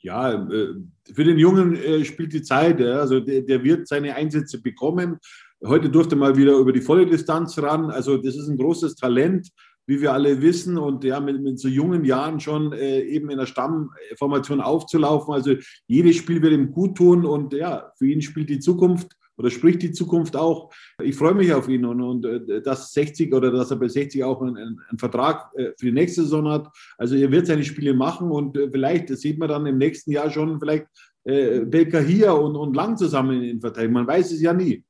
Ja, 0.00 0.32
äh, 0.32 0.68
für 1.12 1.24
den 1.24 1.38
Jungen 1.38 1.76
äh, 1.76 2.04
spielt 2.04 2.32
die 2.32 2.42
Zeit. 2.42 2.80
Also 2.80 3.20
der 3.20 3.62
wird 3.64 3.88
seine 3.88 4.14
Einsätze 4.14 4.62
bekommen. 4.62 5.18
Heute 5.64 5.90
durfte 5.90 6.16
mal 6.16 6.36
wieder 6.36 6.54
über 6.56 6.72
die 6.72 6.80
volle 6.80 7.06
Distanz 7.06 7.58
ran. 7.58 7.90
Also 7.90 8.16
das 8.16 8.36
ist 8.36 8.48
ein 8.48 8.58
großes 8.58 8.96
Talent 8.96 9.50
wie 9.86 10.00
wir 10.00 10.12
alle 10.12 10.40
wissen, 10.40 10.78
und 10.78 11.04
ja, 11.04 11.20
mit, 11.20 11.42
mit 11.42 11.58
so 11.58 11.68
jungen 11.68 12.04
Jahren 12.04 12.40
schon 12.40 12.72
äh, 12.72 13.00
eben 13.00 13.30
in 13.30 13.38
der 13.38 13.46
Stammformation 13.46 14.60
aufzulaufen. 14.60 15.34
Also 15.34 15.54
jedes 15.86 16.16
Spiel 16.16 16.40
wird 16.40 16.54
ihm 16.54 16.72
gut 16.72 16.96
tun 16.96 17.26
und 17.26 17.52
ja, 17.52 17.92
für 17.98 18.06
ihn 18.06 18.22
spielt 18.22 18.48
die 18.48 18.60
Zukunft 18.60 19.14
oder 19.36 19.50
spricht 19.50 19.82
die 19.82 19.92
Zukunft 19.92 20.36
auch. 20.36 20.72
Ich 21.02 21.16
freue 21.16 21.34
mich 21.34 21.52
auf 21.52 21.68
ihn 21.68 21.84
und, 21.84 22.00
und 22.00 22.24
äh, 22.24 22.62
dass 22.62 22.92
60 22.92 23.32
oder 23.34 23.50
dass 23.50 23.70
er 23.70 23.76
bei 23.76 23.88
60 23.88 24.22
auch 24.24 24.40
einen, 24.42 24.56
einen 24.56 24.98
Vertrag 24.98 25.50
äh, 25.56 25.72
für 25.78 25.86
die 25.86 25.92
nächste 25.92 26.22
Saison 26.22 26.48
hat. 26.48 26.68
Also 26.98 27.16
er 27.16 27.30
wird 27.30 27.46
seine 27.46 27.64
Spiele 27.64 27.94
machen 27.94 28.30
und 28.30 28.56
äh, 28.56 28.70
vielleicht, 28.70 29.10
das 29.10 29.20
sieht 29.20 29.38
man 29.38 29.48
dann 29.48 29.66
im 29.66 29.78
nächsten 29.78 30.12
Jahr 30.12 30.30
schon, 30.30 30.60
vielleicht 30.60 30.86
äh, 31.24 31.60
Belka 31.60 31.98
hier 31.98 32.34
und, 32.34 32.56
und 32.56 32.74
Lang 32.74 32.96
zusammen 32.96 33.42
in 33.42 33.60
Verteidigung. 33.60 33.94
Man 33.94 34.06
weiß 34.06 34.32
es 34.32 34.40
ja 34.40 34.52
nie. 34.52 34.84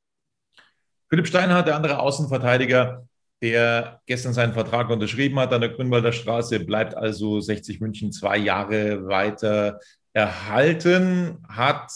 Philipp 1.08 1.26
Steinhardt, 1.26 1.68
der 1.68 1.76
andere 1.76 1.98
Außenverteidiger, 1.98 3.06
der 3.42 4.00
gestern 4.06 4.32
seinen 4.32 4.52
Vertrag 4.52 4.90
unterschrieben 4.90 5.38
hat 5.38 5.52
an 5.52 5.60
der 5.60 5.70
Grünwalder 5.70 6.12
Straße, 6.12 6.60
bleibt 6.60 6.96
also 6.96 7.40
60 7.40 7.80
München 7.80 8.10
zwei 8.10 8.38
Jahre 8.38 9.06
weiter 9.06 9.78
erhalten, 10.12 11.38
hat 11.48 11.90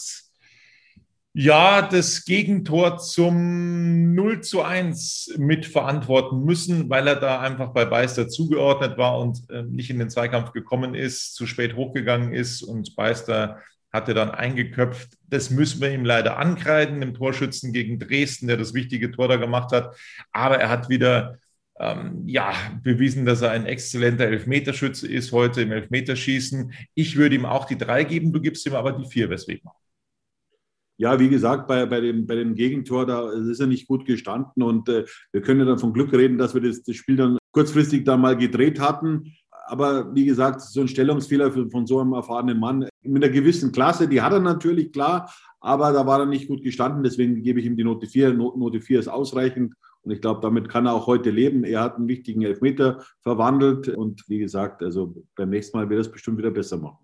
ja 1.33 1.81
das 1.81 2.25
Gegentor 2.25 2.97
zum 2.97 4.13
0 4.13 4.41
zu 4.41 4.61
1 4.61 5.35
mitverantworten 5.37 6.43
müssen, 6.43 6.89
weil 6.89 7.07
er 7.07 7.15
da 7.15 7.39
einfach 7.39 7.69
bei 7.69 7.85
Beister 7.85 8.27
zugeordnet 8.27 8.97
war 8.97 9.19
und 9.19 9.49
äh, 9.49 9.63
nicht 9.63 9.89
in 9.89 9.99
den 9.99 10.09
Zweikampf 10.09 10.51
gekommen 10.51 10.95
ist, 10.95 11.35
zu 11.35 11.45
spät 11.45 11.75
hochgegangen 11.75 12.33
ist 12.33 12.63
und 12.63 12.95
Beister 12.95 13.59
hatte 13.91 14.13
dann 14.13 14.31
eingeköpft. 14.31 15.13
Das 15.27 15.49
müssen 15.49 15.81
wir 15.81 15.91
ihm 15.91 16.05
leider 16.05 16.37
ankreiden, 16.37 17.01
dem 17.01 17.13
Torschützen 17.13 17.73
gegen 17.73 17.99
Dresden, 17.99 18.47
der 18.47 18.57
das 18.57 18.73
wichtige 18.73 19.11
Tor 19.11 19.27
da 19.27 19.37
gemacht 19.37 19.71
hat. 19.71 19.95
Aber 20.31 20.57
er 20.59 20.69
hat 20.69 20.89
wieder 20.89 21.39
ähm, 21.79 22.23
ja, 22.25 22.53
bewiesen, 22.83 23.25
dass 23.25 23.41
er 23.41 23.51
ein 23.51 23.65
exzellenter 23.65 24.25
Elfmeterschütze 24.25 25.07
ist 25.07 25.31
heute 25.31 25.61
im 25.61 25.71
Elfmeterschießen. 25.71 26.73
Ich 26.93 27.15
würde 27.15 27.35
ihm 27.35 27.45
auch 27.45 27.65
die 27.65 27.77
drei 27.77 28.03
geben, 28.03 28.31
du 28.31 28.41
gibst 28.41 28.65
ihm 28.65 28.75
aber 28.75 28.91
die 28.91 29.09
vier. 29.09 29.29
Weswegen? 29.29 29.69
Ja, 30.99 31.17
wie 31.17 31.29
gesagt, 31.29 31.65
bei, 31.67 31.85
bei, 31.85 32.01
dem, 32.01 32.27
bei 32.27 32.35
dem 32.35 32.55
Gegentor, 32.55 33.05
da 33.05 33.31
ist 33.31 33.61
er 33.61 33.67
nicht 33.67 33.87
gut 33.87 34.05
gestanden 34.05 34.61
und 34.61 34.89
äh, 34.89 35.05
wir 35.31 35.41
können 35.41 35.61
ja 35.61 35.65
dann 35.65 35.79
von 35.79 35.93
Glück 35.93 36.11
reden, 36.11 36.37
dass 36.37 36.53
wir 36.53 36.59
das, 36.59 36.83
das 36.83 36.97
Spiel 36.97 37.15
dann 37.15 37.37
kurzfristig 37.53 38.03
dann 38.03 38.19
mal 38.19 38.35
gedreht 38.35 38.81
hatten. 38.81 39.33
Aber 39.67 40.13
wie 40.13 40.25
gesagt, 40.25 40.59
so 40.59 40.81
ein 40.81 40.89
Stellungsfehler 40.89 41.51
von 41.51 41.87
so 41.87 41.99
einem 41.99 42.11
erfahrenen 42.11 42.59
Mann 42.59 42.89
mit 43.01 43.23
einer 43.23 43.31
gewissen 43.31 43.71
Klasse, 43.71 44.09
die 44.09 44.21
hat 44.21 44.33
er 44.33 44.41
natürlich, 44.41 44.91
klar, 44.91 45.33
aber 45.61 45.93
da 45.93 46.05
war 46.05 46.19
er 46.19 46.25
nicht 46.25 46.49
gut 46.49 46.63
gestanden. 46.63 47.01
Deswegen 47.03 47.41
gebe 47.43 47.61
ich 47.61 47.65
ihm 47.65 47.77
die 47.77 47.85
Note 47.85 48.05
4. 48.05 48.33
Note 48.33 48.81
4 48.81 48.99
ist 48.99 49.07
ausreichend 49.07 49.75
und 50.01 50.11
ich 50.11 50.19
glaube, 50.19 50.41
damit 50.41 50.67
kann 50.67 50.85
er 50.85 50.95
auch 50.95 51.07
heute 51.07 51.29
leben. 51.29 51.63
Er 51.63 51.81
hat 51.81 51.95
einen 51.95 52.09
wichtigen 52.09 52.41
Elfmeter 52.41 53.05
verwandelt 53.21 53.87
und 53.87 54.27
wie 54.27 54.39
gesagt, 54.39 54.83
also 54.83 55.15
beim 55.37 55.49
nächsten 55.49 55.77
Mal 55.77 55.89
wird 55.89 55.99
er 55.99 56.01
es 56.01 56.11
bestimmt 56.11 56.39
wieder 56.39 56.51
besser 56.51 56.75
machen. 56.75 56.97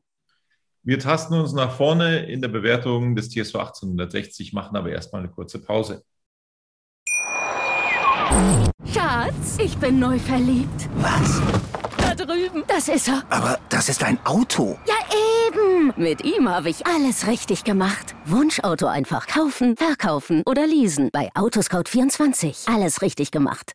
Wir 0.88 1.00
tasten 1.00 1.34
uns 1.34 1.52
nach 1.52 1.72
vorne 1.72 2.28
in 2.28 2.42
der 2.42 2.48
Bewertung 2.48 3.16
des 3.16 3.30
TSV 3.30 3.56
1860, 3.56 4.54
machen 4.54 4.78
aber 4.78 4.92
erstmal 4.92 5.24
eine 5.24 5.32
kurze 5.32 5.60
Pause. 5.60 6.04
Schatz, 8.94 9.58
ich 9.58 9.76
bin 9.78 9.98
neu 9.98 10.20
verliebt. 10.20 10.88
Was? 10.98 11.42
Da 11.98 12.14
drüben. 12.14 12.64
Das 12.68 12.88
ist 12.88 13.08
er. 13.08 13.24
Aber 13.32 13.58
das 13.70 13.90
ist 13.90 14.04
ein 14.04 14.24
Auto. 14.26 14.78
Ja, 14.86 14.94
eben. 15.48 15.92
Mit 15.98 16.24
ihm 16.24 16.48
habe 16.48 16.70
ich 16.70 16.86
alles 16.86 17.26
richtig 17.26 17.64
gemacht. 17.64 18.14
Wunschauto 18.26 18.86
einfach 18.86 19.26
kaufen, 19.26 19.76
verkaufen 19.78 20.44
oder 20.46 20.68
leasen. 20.68 21.10
Bei 21.12 21.32
Autoscout24. 21.34 22.72
Alles 22.72 23.02
richtig 23.02 23.32
gemacht. 23.32 23.75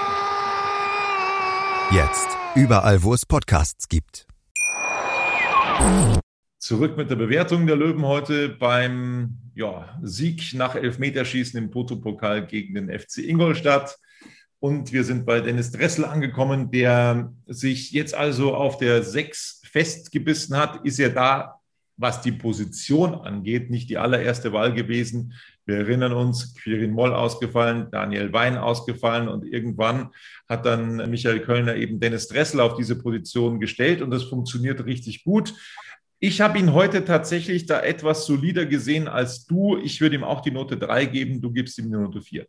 Jetzt. 1.93 2.29
Überall, 2.55 3.03
wo 3.03 3.13
es 3.13 3.25
Podcasts 3.25 3.89
gibt. 3.89 4.25
Zurück 6.57 6.95
mit 6.95 7.09
der 7.09 7.17
Bewertung 7.17 7.67
der 7.67 7.75
Löwen 7.75 8.05
heute 8.05 8.47
beim 8.47 9.39
ja, 9.55 9.99
Sieg 10.01 10.53
nach 10.53 10.75
Elfmeterschießen 10.75 11.61
im 11.61 11.69
Potopokal 11.69 12.47
gegen 12.47 12.75
den 12.75 12.97
FC 12.97 13.17
Ingolstadt. 13.17 13.97
Und 14.59 14.93
wir 14.93 15.03
sind 15.03 15.25
bei 15.25 15.41
Dennis 15.41 15.71
Dressel 15.71 16.05
angekommen, 16.05 16.71
der 16.71 17.33
sich 17.47 17.91
jetzt 17.91 18.15
also 18.15 18.55
auf 18.55 18.77
der 18.77 19.03
6 19.03 19.63
festgebissen 19.69 20.55
hat. 20.55 20.85
Ist 20.85 20.97
er 20.97 21.09
da, 21.09 21.55
was 21.97 22.21
die 22.21 22.31
Position 22.31 23.15
angeht, 23.15 23.69
nicht 23.69 23.89
die 23.89 23.97
allererste 23.97 24.53
Wahl 24.53 24.73
gewesen. 24.73 25.33
Wir 25.71 25.77
erinnern 25.77 26.11
uns, 26.11 26.53
Quirin 26.53 26.91
Moll 26.91 27.13
ausgefallen, 27.13 27.87
Daniel 27.91 28.33
Wein 28.33 28.57
ausgefallen 28.57 29.29
und 29.29 29.45
irgendwann 29.45 30.09
hat 30.49 30.65
dann 30.65 31.09
Michael 31.09 31.39
Kölner 31.39 31.77
eben 31.77 32.01
Dennis 32.01 32.27
Dressel 32.27 32.59
auf 32.59 32.75
diese 32.75 33.01
Position 33.01 33.61
gestellt 33.61 34.01
und 34.01 34.11
das 34.11 34.23
funktioniert 34.23 34.83
richtig 34.85 35.23
gut. 35.23 35.53
Ich 36.19 36.41
habe 36.41 36.59
ihn 36.59 36.73
heute 36.73 37.05
tatsächlich 37.05 37.67
da 37.67 37.79
etwas 37.79 38.25
solider 38.25 38.65
gesehen 38.65 39.07
als 39.07 39.45
du. 39.45 39.77
Ich 39.77 40.01
würde 40.01 40.17
ihm 40.17 40.25
auch 40.25 40.41
die 40.41 40.51
Note 40.51 40.75
3 40.75 41.05
geben, 41.05 41.41
du 41.41 41.53
gibst 41.53 41.77
ihm 41.77 41.85
die 41.85 41.91
Note 41.91 42.21
4. 42.21 42.45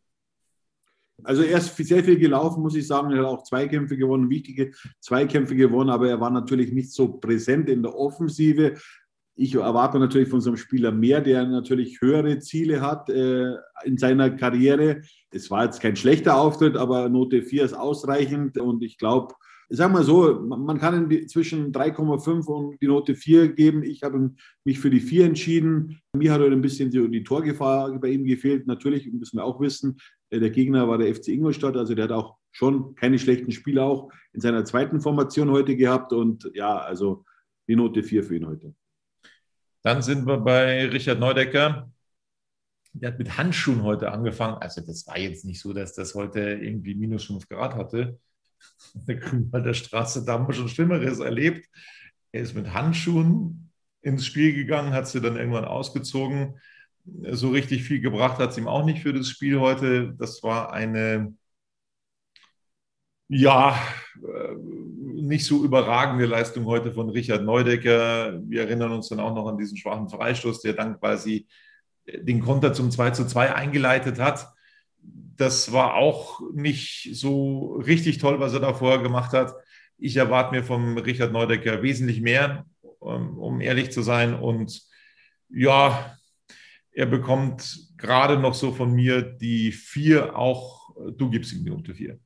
Also 1.22 1.42
er 1.44 1.58
ist 1.58 1.76
sehr 1.76 2.02
viel 2.02 2.18
gelaufen, 2.18 2.60
muss 2.60 2.74
ich 2.74 2.88
sagen. 2.88 3.12
Er 3.12 3.20
hat 3.20 3.26
auch 3.26 3.44
Zweikämpfe 3.44 3.96
gewonnen, 3.96 4.28
wichtige 4.30 4.72
Zweikämpfe 4.98 5.54
gewonnen, 5.54 5.90
aber 5.90 6.08
er 6.08 6.20
war 6.20 6.30
natürlich 6.30 6.72
nicht 6.72 6.90
so 6.90 7.06
präsent 7.06 7.68
in 7.68 7.84
der 7.84 7.96
Offensive 7.96 8.74
ich 9.34 9.54
erwarte 9.54 9.98
natürlich 9.98 10.28
von 10.28 10.40
so 10.40 10.50
einem 10.50 10.56
Spieler 10.56 10.92
mehr, 10.92 11.20
der 11.20 11.46
natürlich 11.46 12.00
höhere 12.00 12.38
Ziele 12.38 12.80
hat 12.80 13.08
äh, 13.08 13.54
in 13.84 13.96
seiner 13.96 14.30
Karriere. 14.30 15.02
Es 15.30 15.50
war 15.50 15.64
jetzt 15.64 15.80
kein 15.80 15.96
schlechter 15.96 16.36
Auftritt, 16.36 16.76
aber 16.76 17.08
Note 17.08 17.42
4 17.42 17.64
ist 17.64 17.74
ausreichend 17.74 18.58
und 18.58 18.82
ich 18.82 18.98
glaube, 18.98 19.34
sagen 19.70 19.94
wir 19.94 20.02
so, 20.02 20.38
man 20.40 20.78
kann 20.78 21.10
zwischen 21.28 21.72
3,5 21.72 22.44
und 22.46 22.80
die 22.82 22.86
Note 22.86 23.14
4 23.14 23.54
geben. 23.54 23.82
Ich 23.82 24.02
habe 24.02 24.32
mich 24.64 24.78
für 24.78 24.90
die 24.90 25.00
4 25.00 25.24
entschieden. 25.24 26.00
Mir 26.14 26.32
hat 26.32 26.42
heute 26.42 26.52
ein 26.52 26.60
bisschen 26.60 26.90
die 26.90 27.24
Torgefahr 27.24 27.98
bei 27.98 28.08
ihm 28.08 28.24
gefehlt. 28.24 28.66
Natürlich 28.66 29.10
müssen 29.10 29.38
wir 29.38 29.44
auch 29.44 29.60
wissen, 29.60 29.96
äh, 30.30 30.40
der 30.40 30.50
Gegner 30.50 30.88
war 30.88 30.98
der 30.98 31.14
FC 31.14 31.28
Ingolstadt, 31.28 31.76
also 31.76 31.94
der 31.94 32.04
hat 32.04 32.12
auch 32.12 32.36
schon 32.50 32.94
keine 32.96 33.18
schlechten 33.18 33.50
Spiele 33.50 33.82
auch 33.82 34.10
in 34.34 34.42
seiner 34.42 34.66
zweiten 34.66 35.00
Formation 35.00 35.50
heute 35.50 35.74
gehabt 35.74 36.12
und 36.12 36.50
ja, 36.52 36.76
also 36.76 37.24
die 37.66 37.76
Note 37.76 38.02
4 38.02 38.24
für 38.24 38.36
ihn 38.36 38.46
heute. 38.46 38.74
Dann 39.82 40.02
sind 40.02 40.26
wir 40.26 40.38
bei 40.38 40.86
Richard 40.86 41.18
Neudecker. 41.18 41.90
Der 42.92 43.10
hat 43.10 43.18
mit 43.18 43.36
Handschuhen 43.36 43.82
heute 43.82 44.12
angefangen. 44.12 44.58
Also 44.58 44.80
das 44.80 45.06
war 45.06 45.18
jetzt 45.18 45.44
nicht 45.44 45.60
so, 45.60 45.72
dass 45.72 45.94
das 45.94 46.14
heute 46.14 46.40
irgendwie 46.40 46.94
minus 46.94 47.24
5 47.24 47.48
Grad 47.48 47.74
hatte. 47.74 48.18
Der 48.94 49.16
Grünwalder 49.16 49.74
Straße, 49.74 50.24
da 50.24 50.34
haben 50.34 50.46
wir 50.46 50.54
schon 50.54 50.68
Schlimmeres 50.68 51.18
erlebt. 51.18 51.68
Er 52.32 52.42
ist 52.42 52.54
mit 52.54 52.72
Handschuhen 52.72 53.70
ins 54.02 54.26
Spiel 54.26 54.54
gegangen, 54.54 54.92
hat 54.92 55.08
sie 55.08 55.20
dann 55.20 55.36
irgendwann 55.36 55.64
ausgezogen. 55.64 56.60
So 57.04 57.50
richtig 57.50 57.82
viel 57.84 58.00
gebracht 58.00 58.38
hat 58.38 58.50
es 58.50 58.58
ihm 58.58 58.68
auch 58.68 58.84
nicht 58.84 59.02
für 59.02 59.12
das 59.12 59.28
Spiel 59.28 59.58
heute. 59.58 60.14
Das 60.18 60.42
war 60.42 60.72
eine, 60.72 61.34
ja, 63.28 63.76
äh, 64.22 64.54
nicht 65.22 65.46
so 65.46 65.64
überragende 65.64 66.26
Leistung 66.26 66.66
heute 66.66 66.92
von 66.92 67.08
Richard 67.08 67.44
Neudecker. 67.44 68.40
Wir 68.44 68.62
erinnern 68.62 68.92
uns 68.92 69.08
dann 69.08 69.20
auch 69.20 69.34
noch 69.34 69.46
an 69.46 69.56
diesen 69.56 69.76
schwachen 69.76 70.08
Freistoß, 70.08 70.60
der 70.62 70.72
dann 70.72 70.98
quasi 70.98 71.46
den 72.06 72.40
Konter 72.40 72.72
zum 72.72 72.90
2 72.90 73.10
zu 73.10 73.26
2 73.26 73.54
eingeleitet 73.54 74.18
hat. 74.18 74.48
Das 75.00 75.72
war 75.72 75.94
auch 75.94 76.40
nicht 76.52 77.10
so 77.14 77.76
richtig 77.76 78.18
toll, 78.18 78.40
was 78.40 78.52
er 78.52 78.60
da 78.60 78.74
vorher 78.74 79.00
gemacht 79.00 79.32
hat. 79.32 79.54
Ich 79.96 80.16
erwarte 80.16 80.54
mir 80.54 80.64
vom 80.64 80.98
Richard 80.98 81.32
Neudecker 81.32 81.82
wesentlich 81.82 82.20
mehr, 82.20 82.66
ähm, 83.02 83.38
um 83.38 83.60
ehrlich 83.60 83.92
zu 83.92 84.02
sein. 84.02 84.34
Und 84.34 84.82
ja, 85.48 86.16
er 86.90 87.06
bekommt 87.06 87.90
gerade 87.96 88.38
noch 88.38 88.54
so 88.54 88.72
von 88.72 88.92
mir 88.92 89.22
die 89.22 89.70
vier, 89.70 90.36
auch 90.36 90.94
du 91.16 91.30
gibst 91.30 91.52
ihm 91.52 91.64
die 91.64 91.70
Note 91.70 91.94
vier. 91.94 92.18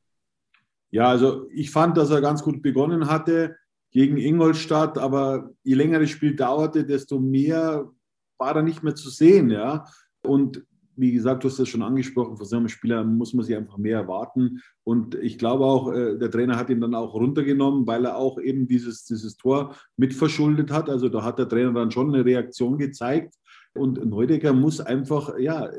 Ja, 0.90 1.08
also 1.08 1.48
ich 1.50 1.70
fand, 1.70 1.96
dass 1.96 2.10
er 2.10 2.20
ganz 2.20 2.42
gut 2.42 2.62
begonnen 2.62 3.08
hatte 3.08 3.56
gegen 3.90 4.16
Ingolstadt, 4.16 4.98
aber 4.98 5.50
je 5.62 5.74
länger 5.74 6.00
das 6.00 6.10
Spiel 6.10 6.36
dauerte, 6.36 6.84
desto 6.84 7.18
mehr 7.18 7.90
war 8.38 8.56
er 8.56 8.62
nicht 8.62 8.82
mehr 8.82 8.94
zu 8.94 9.10
sehen. 9.10 9.50
Ja? 9.50 9.84
Und 10.22 10.64
wie 10.96 11.12
gesagt, 11.12 11.44
du 11.44 11.48
hast 11.48 11.58
das 11.58 11.68
schon 11.68 11.82
angesprochen, 11.82 12.36
von 12.36 12.46
so 12.46 12.56
einem 12.56 12.68
Spieler 12.68 13.04
muss 13.04 13.34
man 13.34 13.44
sich 13.44 13.54
einfach 13.54 13.76
mehr 13.76 13.98
erwarten. 13.98 14.62
Und 14.84 15.14
ich 15.14 15.38
glaube 15.38 15.64
auch, 15.64 15.92
äh, 15.92 16.16
der 16.16 16.30
Trainer 16.30 16.56
hat 16.56 16.70
ihn 16.70 16.80
dann 16.80 16.94
auch 16.94 17.14
runtergenommen, 17.14 17.86
weil 17.86 18.06
er 18.06 18.16
auch 18.16 18.40
eben 18.40 18.66
dieses, 18.66 19.04
dieses 19.04 19.36
Tor 19.36 19.76
mitverschuldet 19.96 20.70
hat. 20.70 20.88
Also 20.88 21.08
da 21.08 21.22
hat 21.22 21.38
der 21.38 21.48
Trainer 21.48 21.72
dann 21.72 21.90
schon 21.90 22.14
eine 22.14 22.24
Reaktion 22.24 22.78
gezeigt. 22.78 23.34
Und 23.74 24.04
Neudecker 24.04 24.54
muss 24.54 24.80
einfach, 24.80 25.38
ja, 25.38 25.70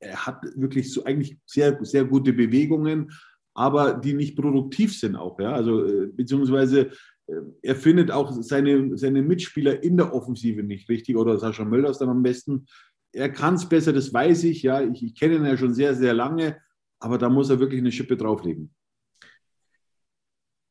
er 0.00 0.26
hat 0.26 0.42
wirklich 0.56 0.92
so 0.92 1.04
eigentlich 1.04 1.38
sehr, 1.46 1.78
sehr 1.84 2.04
gute 2.04 2.32
Bewegungen, 2.32 3.12
aber 3.60 3.92
die 3.92 4.14
nicht 4.14 4.36
produktiv 4.36 4.98
sind 4.98 5.16
auch. 5.16 5.38
Ja? 5.38 5.52
Also, 5.52 5.84
äh, 5.84 6.06
beziehungsweise 6.06 6.92
äh, 7.26 7.34
er 7.60 7.76
findet 7.76 8.10
auch 8.10 8.32
seine, 8.40 8.96
seine 8.96 9.20
Mitspieler 9.20 9.82
in 9.82 9.98
der 9.98 10.14
Offensive 10.14 10.62
nicht 10.62 10.88
richtig 10.88 11.14
oder 11.14 11.36
Sascha 11.38 11.66
Mölders 11.66 11.98
dann 11.98 12.08
am 12.08 12.22
besten. 12.22 12.66
Er 13.12 13.28
kann 13.28 13.56
es 13.56 13.68
besser, 13.68 13.92
das 13.92 14.14
weiß 14.14 14.44
ich. 14.44 14.62
Ja, 14.62 14.80
ich, 14.80 15.02
ich 15.02 15.14
kenne 15.14 15.34
ihn 15.34 15.44
ja 15.44 15.58
schon 15.58 15.74
sehr, 15.74 15.94
sehr 15.94 16.14
lange, 16.14 16.56
aber 17.00 17.18
da 17.18 17.28
muss 17.28 17.50
er 17.50 17.60
wirklich 17.60 17.80
eine 17.80 17.92
Schippe 17.92 18.16
drauflegen. 18.16 18.74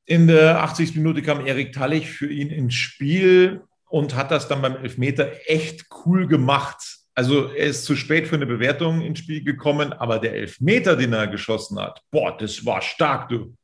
In 0.06 0.26
der 0.26 0.64
80. 0.64 0.96
Minute 0.96 1.22
kam 1.22 1.46
Erik 1.46 1.72
Tallich 1.72 2.10
für 2.10 2.28
ihn 2.28 2.50
ins 2.50 2.74
Spiel 2.74 3.62
und 3.88 4.16
hat 4.16 4.32
das 4.32 4.48
dann 4.48 4.64
beim 4.64 4.78
Elfmeter 4.78 5.32
echt 5.46 5.86
cool 6.06 6.26
gemacht. 6.26 6.99
Also 7.20 7.48
er 7.48 7.68
ist 7.68 7.84
zu 7.84 7.98
spät 7.98 8.30
für 8.30 8.38
eine 8.38 8.46
Bewertung 8.46 9.02
ins 9.02 9.20
Spiel 9.20 9.44
gekommen, 9.44 9.92
aber 9.92 10.20
der 10.20 10.36
Elfmeter, 10.36 10.96
den 10.96 11.12
er 11.12 11.28
geschossen 11.28 11.78
hat, 11.78 12.02
boah, 12.12 12.38
das 12.38 12.66
war 12.66 12.82
stark, 12.82 13.28
du. 13.28 13.58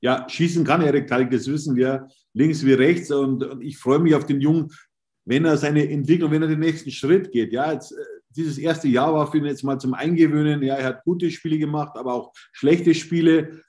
Ja, 0.00 0.28
schießen 0.28 0.64
kann 0.64 0.82
Erik 0.82 1.06
Talg, 1.06 1.30
das 1.30 1.46
wissen 1.46 1.76
wir, 1.76 2.08
links 2.32 2.66
wie 2.66 2.72
rechts. 2.72 3.12
Und, 3.12 3.44
und, 3.44 3.60
ich 3.62 3.78
freue 3.78 4.00
mich 4.00 4.16
auf 4.16 4.26
den 4.26 4.40
Jungen, 4.40 4.72
wenn 5.24 5.44
er 5.44 5.56
seine 5.56 5.88
Entwicklung, 5.88 6.32
wenn 6.32 6.42
er 6.42 6.48
den 6.48 6.58
nächsten 6.58 6.90
Schritt 6.90 7.30
geht. 7.30 7.52
Ja, 7.52 7.72
jetzt, 7.72 7.92
äh, 7.92 8.04
dieses 8.30 8.58
erste 8.58 8.88
Jahr 8.88 9.14
war 9.14 9.30
für 9.30 9.38
ihn 9.38 9.44
jetzt 9.44 9.62
mal 9.62 9.78
zum 9.78 9.94
Eingewöhnen. 9.94 10.60
Ja, 10.64 10.74
er 10.74 10.86
hat 10.86 11.04
gute 11.04 11.30
Spiele 11.30 11.58
gemacht, 11.58 11.96
aber 11.96 12.12
auch 12.12 12.32
schlechte 12.50 12.92
Spiele. 12.92 13.62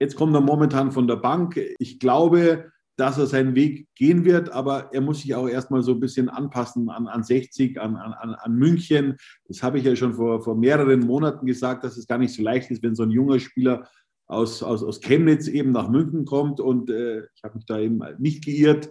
Jetzt 0.00 0.16
kommt 0.16 0.34
er 0.34 0.40
momentan 0.40 0.92
von 0.92 1.06
der 1.06 1.16
Bank. 1.16 1.60
Ich 1.78 1.98
glaube, 1.98 2.72
dass 2.96 3.18
er 3.18 3.26
seinen 3.26 3.54
Weg 3.54 3.88
gehen 3.96 4.24
wird, 4.24 4.50
aber 4.50 4.90
er 4.92 5.00
muss 5.00 5.20
sich 5.20 5.34
auch 5.34 5.48
erstmal 5.48 5.82
so 5.82 5.92
ein 5.92 6.00
bisschen 6.00 6.28
anpassen 6.28 6.88
an, 6.88 7.08
an 7.08 7.24
60, 7.24 7.80
an, 7.80 7.96
an, 7.96 8.34
an 8.34 8.54
München. 8.54 9.16
Das 9.48 9.62
habe 9.62 9.78
ich 9.78 9.84
ja 9.84 9.96
schon 9.96 10.14
vor, 10.14 10.42
vor 10.42 10.56
mehreren 10.56 11.00
Monaten 11.00 11.44
gesagt, 11.46 11.82
dass 11.82 11.96
es 11.96 12.06
gar 12.06 12.18
nicht 12.18 12.34
so 12.34 12.42
leicht 12.42 12.70
ist, 12.70 12.82
wenn 12.82 12.94
so 12.94 13.02
ein 13.02 13.10
junger 13.10 13.40
Spieler 13.40 13.88
aus, 14.26 14.62
aus, 14.62 14.82
aus 14.82 15.00
Chemnitz 15.00 15.48
eben 15.48 15.72
nach 15.72 15.88
München 15.88 16.24
kommt 16.24 16.60
und 16.60 16.88
äh, 16.88 17.24
ich 17.34 17.42
habe 17.42 17.56
mich 17.56 17.66
da 17.66 17.78
eben 17.78 18.00
nicht 18.18 18.44
geirrt. 18.44 18.90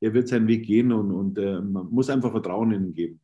Er 0.00 0.12
wird 0.12 0.28
seinen 0.28 0.48
Weg 0.48 0.66
gehen 0.66 0.92
und, 0.92 1.12
und 1.12 1.38
äh, 1.38 1.60
man 1.60 1.86
muss 1.90 2.10
einfach 2.10 2.32
Vertrauen 2.32 2.72
in 2.72 2.86
ihn 2.86 2.94
geben. 2.94 3.20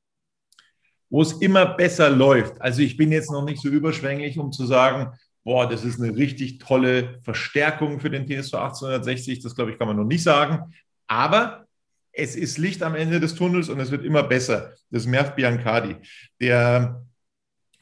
Wo 1.10 1.20
es 1.20 1.32
immer 1.32 1.66
besser 1.66 2.08
läuft. 2.08 2.60
Also 2.62 2.80
ich 2.80 2.96
bin 2.96 3.12
jetzt 3.12 3.30
noch 3.30 3.44
nicht 3.44 3.60
so 3.60 3.68
überschwänglich, 3.68 4.38
um 4.38 4.50
zu 4.50 4.64
sagen, 4.64 5.12
boah, 5.44 5.68
das 5.68 5.84
ist 5.84 6.00
eine 6.00 6.16
richtig 6.16 6.58
tolle 6.58 7.20
Verstärkung 7.22 8.00
für 8.00 8.10
den 8.10 8.26
TSV 8.26 8.54
1860. 8.54 9.40
Das, 9.40 9.54
glaube 9.54 9.72
ich, 9.72 9.78
kann 9.78 9.88
man 9.88 9.96
noch 9.96 10.04
nicht 10.04 10.22
sagen. 10.22 10.72
Aber 11.06 11.66
es 12.12 12.36
ist 12.36 12.58
Licht 12.58 12.82
am 12.82 12.94
Ende 12.94 13.20
des 13.20 13.34
Tunnels 13.34 13.68
und 13.68 13.80
es 13.80 13.90
wird 13.90 14.04
immer 14.04 14.22
besser. 14.22 14.72
Das 14.90 15.06
Merv 15.06 15.34
Biancardi, 15.34 15.96
der 16.40 17.04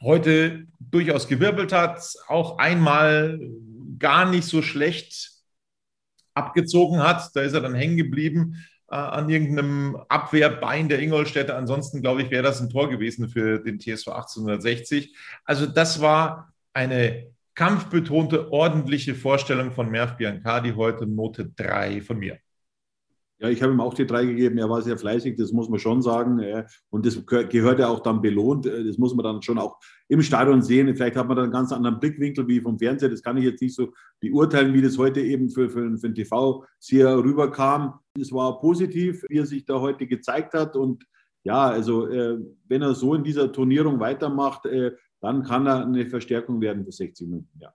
heute 0.00 0.66
durchaus 0.78 1.28
gewirbelt 1.28 1.72
hat, 1.72 2.02
auch 2.28 2.58
einmal 2.58 3.38
gar 3.98 4.28
nicht 4.30 4.44
so 4.44 4.62
schlecht 4.62 5.30
abgezogen 6.34 7.02
hat. 7.02 7.30
Da 7.34 7.42
ist 7.42 7.52
er 7.52 7.60
dann 7.60 7.74
hängen 7.74 7.96
geblieben 7.96 8.64
äh, 8.88 8.94
an 8.94 9.28
irgendeinem 9.28 9.96
Abwehrbein 10.08 10.88
der 10.88 11.00
Ingolstädter. 11.00 11.56
Ansonsten, 11.56 12.00
glaube 12.00 12.22
ich, 12.22 12.30
wäre 12.30 12.42
das 12.42 12.60
ein 12.60 12.70
Tor 12.70 12.88
gewesen 12.88 13.28
für 13.28 13.58
den 13.58 13.78
TSV 13.78 14.08
1860. 14.08 15.14
Also 15.44 15.66
das 15.66 16.00
war 16.00 16.54
eine 16.72 17.30
kampfbetonte, 17.54 18.52
ordentliche 18.52 19.14
Vorstellung 19.14 19.72
von 19.72 19.90
Merv 19.90 20.16
Biancardi 20.16 20.72
heute, 20.72 21.06
Note 21.06 21.50
3 21.56 22.00
von 22.00 22.18
mir. 22.18 22.38
Ja, 23.40 23.48
ich 23.48 23.62
habe 23.62 23.72
ihm 23.72 23.80
auch 23.80 23.94
die 23.94 24.06
drei 24.06 24.26
gegeben. 24.26 24.58
Er 24.58 24.68
war 24.68 24.82
sehr 24.82 24.98
fleißig, 24.98 25.34
das 25.36 25.50
muss 25.50 25.70
man 25.70 25.78
schon 25.78 26.02
sagen. 26.02 26.42
Und 26.90 27.06
das 27.06 27.24
gehört 27.24 27.78
ja 27.78 27.88
auch 27.88 28.00
dann 28.00 28.20
belohnt. 28.20 28.66
Das 28.66 28.98
muss 28.98 29.14
man 29.14 29.24
dann 29.24 29.40
schon 29.40 29.58
auch 29.58 29.78
im 30.08 30.20
Stadion 30.20 30.60
sehen. 30.60 30.94
Vielleicht 30.94 31.16
hat 31.16 31.26
man 31.26 31.36
dann 31.36 31.44
einen 31.44 31.52
ganz 31.52 31.72
anderen 31.72 31.98
Blickwinkel 31.98 32.46
wie 32.48 32.60
vom 32.60 32.78
Fernseher. 32.78 33.08
Das 33.08 33.22
kann 33.22 33.38
ich 33.38 33.44
jetzt 33.44 33.62
nicht 33.62 33.74
so 33.74 33.92
beurteilen, 34.20 34.74
wie 34.74 34.82
das 34.82 34.98
heute 34.98 35.22
eben 35.22 35.48
für, 35.48 35.70
für, 35.70 35.96
für 35.96 36.10
den 36.10 36.14
TV-Seher 36.14 37.16
rüberkam. 37.16 37.94
Es 38.20 38.30
war 38.30 38.60
positiv, 38.60 39.24
wie 39.30 39.38
er 39.38 39.46
sich 39.46 39.64
da 39.64 39.80
heute 39.80 40.06
gezeigt 40.06 40.52
hat. 40.52 40.76
Und 40.76 41.06
ja, 41.42 41.66
also 41.66 42.08
äh, 42.08 42.36
wenn 42.68 42.82
er 42.82 42.94
so 42.94 43.14
in 43.14 43.24
dieser 43.24 43.50
Turnierung 43.50 43.98
weitermacht, 44.00 44.66
äh, 44.66 44.92
dann 45.20 45.44
kann 45.44 45.66
er 45.66 45.84
eine 45.84 46.06
Verstärkung 46.06 46.60
werden 46.60 46.84
für 46.84 46.92
60 46.92 47.28
Minuten. 47.28 47.58
Ja. 47.58 47.74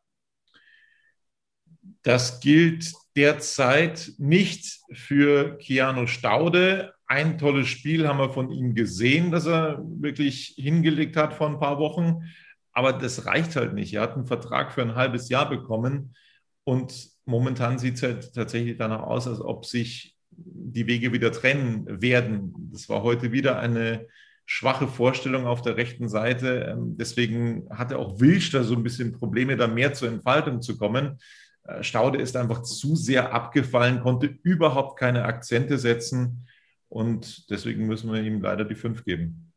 Das 2.03 2.39
gilt 2.39 2.91
derzeit 3.15 4.13
nicht 4.17 4.79
für 4.91 5.57
Keanu 5.57 6.07
Staude. 6.07 6.93
Ein 7.07 7.37
tolles 7.37 7.67
Spiel 7.67 8.07
haben 8.07 8.19
wir 8.19 8.31
von 8.31 8.51
ihm 8.51 8.73
gesehen, 8.73 9.31
das 9.31 9.45
er 9.45 9.79
wirklich 9.83 10.55
hingelegt 10.57 11.15
hat 11.15 11.33
vor 11.33 11.47
ein 11.47 11.59
paar 11.59 11.79
Wochen. 11.79 12.23
Aber 12.71 12.93
das 12.93 13.25
reicht 13.25 13.55
halt 13.55 13.73
nicht. 13.73 13.93
Er 13.93 14.01
hat 14.01 14.15
einen 14.15 14.25
Vertrag 14.25 14.71
für 14.71 14.81
ein 14.81 14.95
halbes 14.95 15.29
Jahr 15.29 15.49
bekommen 15.49 16.15
und 16.63 17.09
momentan 17.25 17.79
sieht 17.79 17.95
es 17.95 18.03
halt 18.03 18.33
tatsächlich 18.33 18.77
danach 18.77 19.03
aus, 19.03 19.27
als 19.27 19.39
ob 19.39 19.65
sich 19.65 20.15
die 20.31 20.87
Wege 20.87 21.13
wieder 21.13 21.31
trennen 21.31 22.01
werden. 22.01 22.69
Das 22.71 22.89
war 22.89 23.03
heute 23.03 23.31
wieder 23.31 23.59
eine 23.59 24.07
schwache 24.45 24.87
Vorstellung 24.87 25.45
auf 25.45 25.61
der 25.61 25.77
rechten 25.77 26.07
Seite. 26.07 26.67
Ähm, 26.71 26.97
deswegen 26.97 27.67
hatte 27.69 27.97
auch 27.97 28.19
Wilsch 28.19 28.51
da 28.51 28.63
so 28.63 28.75
ein 28.75 28.83
bisschen 28.83 29.11
Probleme, 29.11 29.57
da 29.57 29.67
mehr 29.67 29.93
zur 29.93 30.09
Entfaltung 30.09 30.61
zu 30.61 30.77
kommen. 30.77 31.17
Äh, 31.63 31.83
Staude 31.83 32.19
ist 32.19 32.35
einfach 32.35 32.61
zu 32.61 32.95
sehr 32.95 33.33
abgefallen, 33.33 34.01
konnte 34.01 34.27
überhaupt 34.43 34.99
keine 34.99 35.25
Akzente 35.25 35.77
setzen 35.77 36.47
und 36.89 37.49
deswegen 37.49 37.87
müssen 37.87 38.11
wir 38.11 38.21
ihm 38.21 38.41
leider 38.41 38.65
die 38.65 38.75
fünf 38.75 39.03
geben. 39.03 39.51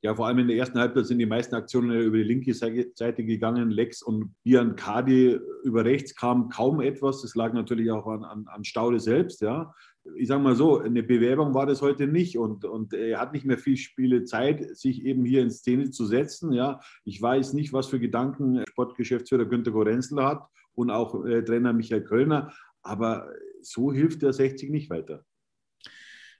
Ja, 0.00 0.14
vor 0.14 0.28
allem 0.28 0.38
in 0.38 0.46
der 0.46 0.56
ersten 0.56 0.78
Halbzeit 0.78 1.06
sind 1.06 1.18
die 1.18 1.26
meisten 1.26 1.56
Aktionen 1.56 2.00
über 2.00 2.18
die 2.18 2.22
linke 2.22 2.54
Seite 2.54 3.24
gegangen. 3.24 3.70
Lex 3.70 4.00
und 4.00 4.32
Bian 4.44 4.76
Kadi 4.76 5.40
über 5.64 5.84
rechts 5.84 6.14
kam 6.14 6.48
kaum 6.50 6.80
etwas. 6.80 7.22
Das 7.22 7.34
lag 7.34 7.52
natürlich 7.52 7.90
auch 7.90 8.06
an, 8.06 8.22
an, 8.22 8.46
an 8.46 8.64
Staude 8.64 9.00
selbst. 9.00 9.40
Ja. 9.40 9.74
Ich 10.16 10.28
sage 10.28 10.42
mal 10.42 10.56
so, 10.56 10.78
eine 10.78 11.02
Bewerbung 11.02 11.54
war 11.54 11.66
das 11.66 11.82
heute 11.82 12.06
nicht 12.06 12.38
und, 12.38 12.64
und 12.64 12.94
er 12.94 13.20
hat 13.20 13.32
nicht 13.32 13.44
mehr 13.44 13.58
viel 13.58 13.76
Spiele 13.76 14.24
Zeit, 14.24 14.76
sich 14.76 15.04
eben 15.04 15.24
hier 15.24 15.42
in 15.42 15.50
Szene 15.50 15.90
zu 15.90 16.06
setzen. 16.06 16.52
Ja. 16.52 16.80
Ich 17.04 17.20
weiß 17.20 17.52
nicht, 17.52 17.72
was 17.72 17.86
für 17.86 18.00
Gedanken 18.00 18.62
Sportgeschäftsführer 18.68 19.44
Günter 19.44 19.70
Gorenzel 19.70 20.22
hat 20.22 20.48
und 20.74 20.90
auch 20.90 21.24
äh, 21.24 21.42
Trainer 21.42 21.72
Michael 21.72 22.04
Kölner. 22.04 22.52
Aber 22.82 23.28
so 23.60 23.92
hilft 23.92 24.22
der 24.22 24.32
60 24.32 24.70
nicht 24.70 24.90
weiter. 24.90 25.24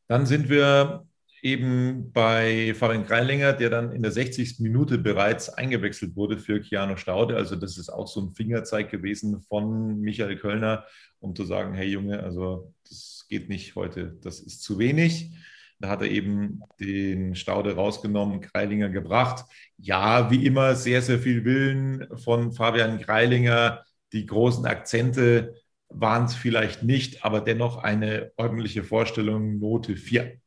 Dann 0.06 0.24
sind 0.26 0.48
wir 0.48 1.06
eben 1.42 2.12
bei 2.12 2.74
Fabian 2.74 3.04
Greilinger, 3.04 3.52
der 3.52 3.70
dann 3.70 3.92
in 3.92 4.02
der 4.02 4.12
60. 4.12 4.60
Minute 4.60 4.98
bereits 4.98 5.48
eingewechselt 5.48 6.16
wurde 6.16 6.38
für 6.38 6.60
Keanu 6.60 6.96
Staude. 6.96 7.36
Also 7.36 7.56
das 7.56 7.78
ist 7.78 7.90
auch 7.90 8.08
so 8.08 8.20
ein 8.20 8.34
Fingerzeig 8.34 8.90
gewesen 8.90 9.40
von 9.42 10.00
Michael 10.00 10.36
Kölner, 10.36 10.84
um 11.20 11.34
zu 11.34 11.44
sagen, 11.44 11.74
hey 11.74 11.88
Junge, 11.88 12.22
also 12.22 12.72
das 12.88 13.26
geht 13.28 13.48
nicht 13.48 13.74
heute, 13.74 14.16
das 14.22 14.40
ist 14.40 14.62
zu 14.62 14.78
wenig. 14.78 15.32
Da 15.80 15.90
hat 15.90 16.02
er 16.02 16.10
eben 16.10 16.60
den 16.80 17.36
Staude 17.36 17.76
rausgenommen, 17.76 18.40
Greilinger 18.40 18.88
gebracht. 18.88 19.44
Ja, 19.76 20.30
wie 20.30 20.44
immer, 20.44 20.74
sehr, 20.74 21.02
sehr 21.02 21.20
viel 21.20 21.44
Willen 21.44 22.08
von 22.18 22.52
Fabian 22.52 22.98
Greilinger. 22.98 23.84
Die 24.12 24.26
großen 24.26 24.66
Akzente 24.66 25.54
waren 25.88 26.24
es 26.24 26.34
vielleicht 26.34 26.82
nicht, 26.82 27.24
aber 27.24 27.40
dennoch 27.40 27.76
eine 27.76 28.32
ordentliche 28.36 28.82
Vorstellung, 28.82 29.58
Note 29.58 29.96
4. 29.96 30.40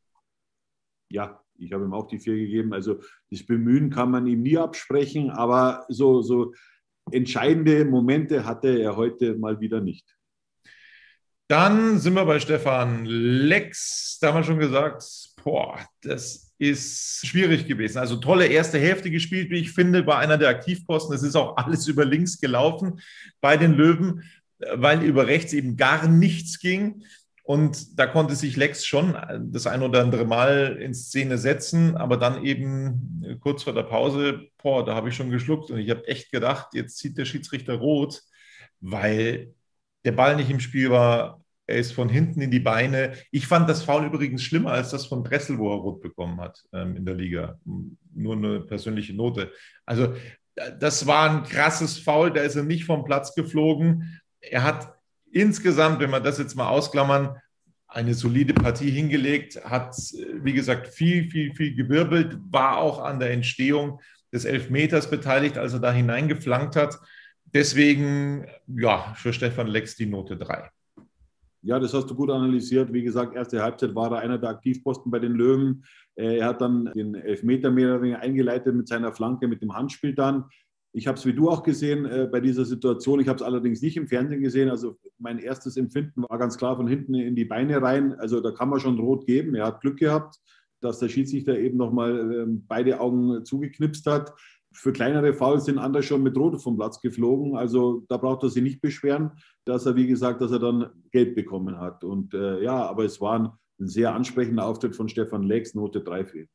Ja, 1.11 1.41
ich 1.57 1.73
habe 1.73 1.85
ihm 1.85 1.93
auch 1.93 2.07
die 2.07 2.19
4 2.19 2.35
gegeben. 2.35 2.73
Also 2.73 3.01
das 3.29 3.45
Bemühen 3.45 3.89
kann 3.89 4.11
man 4.11 4.27
ihm 4.27 4.41
nie 4.41 4.57
absprechen, 4.57 5.29
aber 5.29 5.85
so, 5.89 6.21
so 6.21 6.53
entscheidende 7.11 7.85
Momente 7.85 8.45
hatte 8.45 8.79
er 8.79 8.95
heute 8.95 9.35
mal 9.35 9.59
wieder 9.59 9.81
nicht. 9.81 10.15
Dann 11.47 11.99
sind 11.99 12.13
wir 12.13 12.25
bei 12.25 12.39
Stefan 12.39 13.05
Lex. 13.05 14.17
Da 14.21 14.29
haben 14.29 14.39
wir 14.39 14.43
schon 14.45 14.59
gesagt, 14.59 15.03
boah, 15.43 15.77
das 16.01 16.53
ist 16.57 17.27
schwierig 17.27 17.67
gewesen. 17.67 17.97
Also 17.97 18.15
tolle 18.15 18.45
erste 18.47 18.79
Hälfte 18.79 19.11
gespielt, 19.11 19.49
wie 19.49 19.59
ich 19.59 19.73
finde, 19.73 20.03
bei 20.03 20.15
einer 20.15 20.37
der 20.37 20.47
Aktivposten. 20.47 21.13
Es 21.13 21.23
ist 21.23 21.35
auch 21.35 21.57
alles 21.57 21.87
über 21.87 22.05
links 22.05 22.39
gelaufen 22.39 23.01
bei 23.41 23.57
den 23.57 23.73
Löwen, 23.73 24.23
weil 24.75 25.03
über 25.03 25.27
rechts 25.27 25.51
eben 25.51 25.75
gar 25.75 26.07
nichts 26.07 26.59
ging. 26.59 27.03
Und 27.51 27.99
da 27.99 28.07
konnte 28.07 28.33
sich 28.33 28.55
Lex 28.55 28.85
schon 28.85 29.13
das 29.51 29.67
ein 29.67 29.81
oder 29.81 30.01
andere 30.01 30.23
Mal 30.23 30.77
in 30.79 30.93
Szene 30.93 31.37
setzen, 31.37 31.97
aber 31.97 32.15
dann 32.15 32.45
eben 32.45 33.37
kurz 33.41 33.63
vor 33.63 33.73
der 33.73 33.83
Pause, 33.83 34.47
boah, 34.63 34.85
da 34.85 34.95
habe 34.95 35.09
ich 35.09 35.15
schon 35.17 35.31
geschluckt 35.31 35.69
und 35.69 35.77
ich 35.77 35.89
habe 35.89 36.07
echt 36.07 36.31
gedacht, 36.31 36.69
jetzt 36.73 36.97
zieht 36.97 37.17
der 37.17 37.25
Schiedsrichter 37.25 37.73
rot, 37.73 38.21
weil 38.79 39.53
der 40.05 40.13
Ball 40.13 40.37
nicht 40.37 40.49
im 40.49 40.61
Spiel 40.61 40.91
war. 40.91 41.43
Er 41.67 41.75
ist 41.75 41.91
von 41.91 42.07
hinten 42.07 42.39
in 42.39 42.51
die 42.51 42.61
Beine. 42.61 43.17
Ich 43.31 43.47
fand 43.47 43.69
das 43.69 43.83
Foul 43.83 44.05
übrigens 44.05 44.43
schlimmer 44.43 44.71
als 44.71 44.91
das 44.91 45.05
von 45.05 45.21
Dressel, 45.21 45.57
wo 45.57 45.73
er 45.73 45.81
rot 45.81 45.99
bekommen 45.99 46.39
hat 46.39 46.63
ähm, 46.71 46.95
in 46.95 47.05
der 47.05 47.15
Liga. 47.15 47.59
Nur 48.15 48.37
eine 48.37 48.61
persönliche 48.61 49.13
Note. 49.13 49.51
Also, 49.85 50.13
das 50.79 51.05
war 51.05 51.29
ein 51.29 51.43
krasses 51.43 51.99
Foul. 51.99 52.31
Da 52.31 52.43
ist 52.43 52.55
er 52.55 52.63
nicht 52.63 52.85
vom 52.85 53.03
Platz 53.03 53.35
geflogen. 53.35 54.21
Er 54.39 54.63
hat 54.63 54.90
insgesamt, 55.31 55.99
wenn 55.99 56.11
wir 56.11 56.19
das 56.19 56.37
jetzt 56.37 56.55
mal 56.55 56.69
ausklammern, 56.69 57.37
eine 57.87 58.13
solide 58.13 58.53
Partie 58.53 58.89
hingelegt, 58.89 59.63
hat, 59.65 59.95
wie 59.95 60.53
gesagt, 60.53 60.87
viel, 60.87 61.29
viel, 61.29 61.53
viel 61.53 61.75
gewirbelt, 61.75 62.37
war 62.49 62.77
auch 62.77 63.03
an 63.03 63.19
der 63.19 63.31
Entstehung 63.31 63.99
des 64.31 64.45
Elfmeters 64.45 65.09
beteiligt, 65.09 65.57
als 65.57 65.73
er 65.73 65.79
da 65.79 65.91
hineingeflankt 65.91 66.77
hat. 66.77 66.97
Deswegen, 67.53 68.45
ja, 68.67 69.13
für 69.15 69.33
Stefan 69.33 69.67
Lex 69.67 69.97
die 69.97 70.05
Note 70.05 70.37
3. 70.37 70.69
Ja, 71.63 71.79
das 71.79 71.93
hast 71.93 72.09
du 72.09 72.15
gut 72.15 72.31
analysiert. 72.31 72.91
Wie 72.91 73.03
gesagt, 73.03 73.35
erste 73.35 73.61
Halbzeit 73.61 73.93
war 73.93 74.11
er 74.11 74.19
einer 74.19 74.37
der 74.37 74.49
Aktivposten 74.49 75.11
bei 75.11 75.19
den 75.19 75.33
Löwen. 75.33 75.83
Äh, 76.15 76.37
er 76.37 76.47
hat 76.47 76.61
dann 76.61 76.85
den 76.95 77.13
Elfmeter 77.13 77.69
mehr 77.69 77.89
oder 77.89 78.01
weniger 78.01 78.19
eingeleitet 78.19 78.73
mit 78.73 78.87
seiner 78.87 79.13
Flanke, 79.13 79.47
mit 79.47 79.61
dem 79.61 79.75
Handspiel 79.75 80.15
dann. 80.15 80.45
Ich 80.93 81.07
habe 81.07 81.17
es 81.17 81.25
wie 81.25 81.33
du 81.33 81.49
auch 81.49 81.63
gesehen 81.63 82.05
äh, 82.05 82.27
bei 82.29 82.41
dieser 82.41 82.65
Situation. 82.65 83.19
Ich 83.19 83.27
habe 83.27 83.37
es 83.37 83.41
allerdings 83.41 83.81
nicht 83.81 83.97
im 83.97 84.07
Fernsehen 84.07 84.41
gesehen. 84.41 84.69
Also 84.69 84.97
mein 85.19 85.39
erstes 85.39 85.77
Empfinden 85.77 86.23
war 86.23 86.37
ganz 86.37 86.57
klar 86.57 86.75
von 86.75 86.87
hinten 86.87 87.15
in 87.15 87.35
die 87.35 87.45
Beine 87.45 87.81
rein. 87.81 88.13
Also 88.13 88.41
da 88.41 88.51
kann 88.51 88.69
man 88.69 88.79
schon 88.79 88.99
rot 88.99 89.25
geben. 89.25 89.55
Er 89.55 89.67
hat 89.67 89.81
Glück 89.81 89.97
gehabt, 89.97 90.37
dass 90.81 90.99
der 90.99 91.09
Schiedsrichter 91.09 91.57
eben 91.57 91.77
nochmal 91.77 92.31
äh, 92.31 92.45
beide 92.47 92.99
Augen 92.99 93.45
zugeknipst 93.45 94.05
hat. 94.05 94.33
Für 94.73 94.93
kleinere 94.93 95.33
Fouls 95.33 95.65
sind 95.65 95.77
andere 95.77 96.03
schon 96.03 96.23
mit 96.23 96.37
Rot 96.37 96.61
vom 96.61 96.77
Platz 96.77 97.01
geflogen. 97.01 97.57
Also 97.57 98.05
da 98.07 98.17
braucht 98.17 98.43
er 98.43 98.49
sich 98.49 98.63
nicht 98.63 98.81
beschweren, 98.81 99.31
dass 99.65 99.85
er, 99.85 99.95
wie 99.95 100.07
gesagt, 100.07 100.41
dass 100.41 100.51
er 100.51 100.59
dann 100.59 100.89
Geld 101.11 101.35
bekommen 101.35 101.77
hat. 101.77 102.03
Und 102.03 102.33
äh, 102.33 102.61
ja, 102.63 102.85
aber 102.85 103.03
es 103.03 103.19
war 103.19 103.39
ein, 103.39 103.49
sehr 103.83 104.13
ansprechender 104.13 104.65
Auftritt 104.65 104.95
von 104.95 105.09
Stefan 105.09 105.43
Lex, 105.43 105.73
Note 105.73 106.01
3 106.01 106.25
für. 106.25 106.45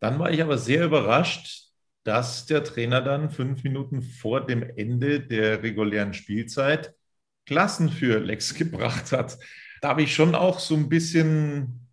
Dann 0.00 0.18
war 0.18 0.30
ich 0.30 0.42
aber 0.42 0.58
sehr 0.58 0.84
überrascht, 0.84 1.72
dass 2.04 2.46
der 2.46 2.62
Trainer 2.62 3.00
dann 3.00 3.30
fünf 3.30 3.64
Minuten 3.64 4.02
vor 4.02 4.46
dem 4.46 4.62
Ende 4.62 5.20
der 5.20 5.62
regulären 5.62 6.14
Spielzeit 6.14 6.94
Klassen 7.46 7.88
für 7.90 8.20
Lex 8.20 8.54
gebracht 8.54 9.12
hat. 9.12 9.38
da 9.80 9.88
habe 9.90 10.02
ich 10.02 10.14
schon 10.14 10.34
auch 10.34 10.60
so 10.60 10.74
ein 10.74 10.88
bisschen 10.88 11.88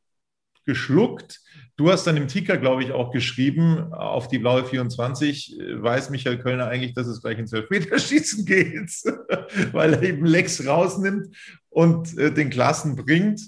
geschluckt. 0.66 1.40
Du 1.78 1.90
hast 1.90 2.06
dann 2.06 2.18
im 2.18 2.28
Ticker, 2.28 2.58
glaube 2.58 2.84
ich, 2.84 2.92
auch 2.92 3.12
geschrieben, 3.12 3.92
auf 3.94 4.28
die 4.28 4.38
blaue 4.38 4.64
24, 4.64 5.58
weiß 5.80 6.10
Michael 6.10 6.38
Kölner 6.38 6.68
eigentlich, 6.68 6.94
dass 6.94 7.08
es 7.08 7.22
gleich 7.22 7.40
ins 7.40 7.54
Elfmeterschießen 7.54 8.46
geht, 8.46 8.92
weil 9.72 9.94
er 9.94 10.04
eben 10.04 10.26
Lex 10.26 10.66
rausnimmt 10.66 11.36
und 11.70 12.18
äh, 12.18 12.32
den 12.32 12.50
Klassen 12.50 12.96
bringt. 12.96 13.42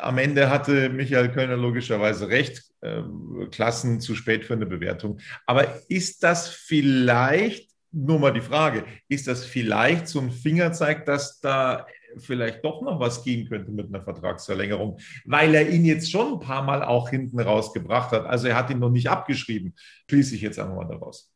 Am 0.00 0.18
Ende 0.18 0.50
hatte 0.50 0.88
Michael 0.88 1.32
Kölner 1.32 1.56
logischerweise 1.56 2.28
recht. 2.28 2.62
Äh, 2.82 3.02
Klassen 3.50 4.00
zu 4.00 4.14
spät 4.14 4.44
für 4.44 4.54
eine 4.54 4.66
Bewertung. 4.66 5.18
Aber 5.46 5.66
ist 5.88 6.22
das 6.22 6.48
vielleicht, 6.48 7.68
nur 7.92 8.18
mal 8.18 8.32
die 8.32 8.40
Frage, 8.40 8.84
ist 9.08 9.26
das 9.26 9.44
vielleicht 9.44 10.08
so 10.08 10.20
ein 10.20 10.30
Fingerzeig, 10.30 11.04
dass 11.04 11.40
da 11.40 11.86
vielleicht 12.16 12.64
doch 12.64 12.82
noch 12.82 12.98
was 12.98 13.22
gehen 13.22 13.48
könnte 13.48 13.70
mit 13.70 13.88
einer 13.88 14.02
Vertragsverlängerung, 14.02 14.98
weil 15.24 15.54
er 15.54 15.68
ihn 15.68 15.84
jetzt 15.84 16.10
schon 16.10 16.34
ein 16.34 16.40
paar 16.40 16.62
Mal 16.62 16.82
auch 16.82 17.10
hinten 17.10 17.38
rausgebracht 17.38 18.12
hat. 18.12 18.26
Also 18.26 18.48
er 18.48 18.56
hat 18.56 18.70
ihn 18.70 18.78
noch 18.78 18.90
nicht 18.90 19.08
abgeschrieben, 19.10 19.74
schließe 20.08 20.34
ich 20.34 20.40
jetzt 20.40 20.58
einfach 20.58 20.76
mal 20.76 20.88
daraus. 20.88 21.30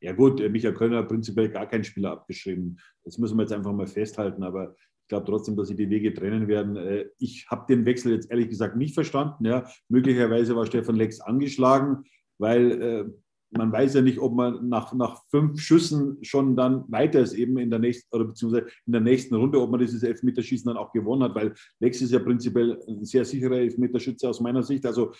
Ja 0.00 0.12
gut, 0.12 0.40
Michael 0.50 0.74
Kölner 0.74 0.98
hat 0.98 1.08
prinzipiell 1.08 1.50
gar 1.50 1.66
keinen 1.66 1.84
Spieler 1.84 2.12
abgeschrieben. 2.12 2.78
Das 3.04 3.18
müssen 3.18 3.36
wir 3.36 3.42
jetzt 3.42 3.52
einfach 3.52 3.72
mal 3.72 3.86
festhalten. 3.86 4.42
Aber 4.42 4.74
ich 4.78 5.08
glaube 5.08 5.26
trotzdem, 5.26 5.56
dass 5.56 5.68
sich 5.68 5.76
die 5.76 5.90
Wege 5.90 6.14
trennen 6.14 6.48
werden. 6.48 6.76
Äh, 6.76 7.06
ich 7.18 7.46
habe 7.50 7.66
den 7.68 7.84
Wechsel 7.84 8.12
jetzt 8.12 8.30
ehrlich 8.30 8.48
gesagt 8.48 8.76
nicht 8.76 8.94
verstanden. 8.94 9.44
Ja. 9.44 9.68
Möglicherweise 9.88 10.56
war 10.56 10.66
Stefan 10.66 10.96
Lex 10.96 11.20
angeschlagen, 11.20 12.04
weil 12.38 12.82
äh, 12.82 13.04
man 13.50 13.72
weiß 13.72 13.94
ja 13.94 14.02
nicht, 14.02 14.18
ob 14.20 14.34
man 14.34 14.68
nach, 14.68 14.94
nach 14.94 15.22
fünf 15.28 15.60
Schüssen 15.60 16.22
schon 16.22 16.56
dann 16.56 16.84
weiter 16.88 17.20
ist, 17.20 17.34
eben 17.34 17.58
in 17.58 17.70
der 17.70 17.80
nächsten 17.80 18.14
oder 18.14 18.26
beziehungsweise 18.26 18.66
in 18.86 18.92
der 18.92 19.00
nächsten 19.00 19.34
Runde, 19.34 19.60
ob 19.60 19.70
man 19.70 19.80
dieses 19.80 20.02
Elfmeterschießen 20.02 20.68
dann 20.68 20.76
auch 20.76 20.92
gewonnen 20.92 21.24
hat, 21.24 21.34
weil 21.34 21.54
Lex 21.80 22.00
ist 22.00 22.12
ja 22.12 22.20
prinzipiell 22.20 22.80
ein 22.86 23.04
sehr 23.04 23.24
sicherer 23.24 23.56
Elfmeterschütze 23.56 24.28
aus 24.28 24.40
meiner 24.40 24.62
Sicht. 24.62 24.86
Also 24.86 25.12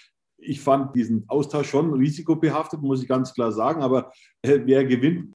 ich 0.43 0.61
fand 0.61 0.95
diesen 0.97 1.25
Austausch 1.29 1.69
schon 1.69 1.93
risikobehaftet, 1.93 2.81
muss 2.83 3.03
ich 3.03 3.09
ganz 3.09 3.35
klar 3.35 3.53
sagen. 3.53 3.83
Aber 3.83 4.13
äh, 4.43 4.61
wer 4.65 4.85
gewinnt, 4.85 5.35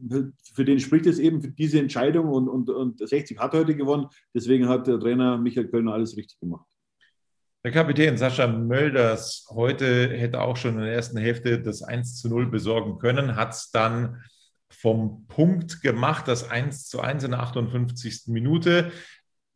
für 0.54 0.66
den 0.66 0.80
spricht 0.80 1.06
es 1.06 1.20
eben 1.20 1.42
für 1.42 1.52
diese 1.52 1.80
Entscheidung 1.80 2.30
und, 2.30 2.48
und, 2.48 2.70
und 2.70 3.08
60 3.08 3.40
hat 3.40 3.54
heute 3.54 3.76
gewonnen. 3.76 4.08
Deswegen 4.34 4.68
hat 4.68 4.88
der 4.88 5.00
Trainer 5.00 5.38
Michael 5.38 5.68
Kölner 5.68 5.94
alles 5.94 6.18
richtig 6.18 6.40
gemacht. 6.40 6.66
Der 7.64 7.72
Kapitän 7.72 8.16
Sascha 8.18 8.46
Mölders 8.46 9.48
heute 9.50 10.10
hätte 10.10 10.42
auch 10.42 10.56
schon 10.56 10.76
in 10.76 10.82
der 10.82 10.94
ersten 10.94 11.18
Hälfte 11.18 11.60
das 11.60 11.82
1 11.82 12.22
zu 12.22 12.30
0 12.30 12.48
besorgen 12.48 13.00
können, 13.00 13.36
hat 13.36 13.54
es 13.54 13.72
dann 13.72 14.22
vom 14.70 15.26
Punkt 15.28 15.82
gemacht, 15.82 16.28
das 16.28 16.50
1 16.50 16.88
zu 16.88 17.02
1 17.02 17.24
in 17.24 17.32
der 17.32 17.40
58. 17.40 18.28
Minute. 18.28 18.92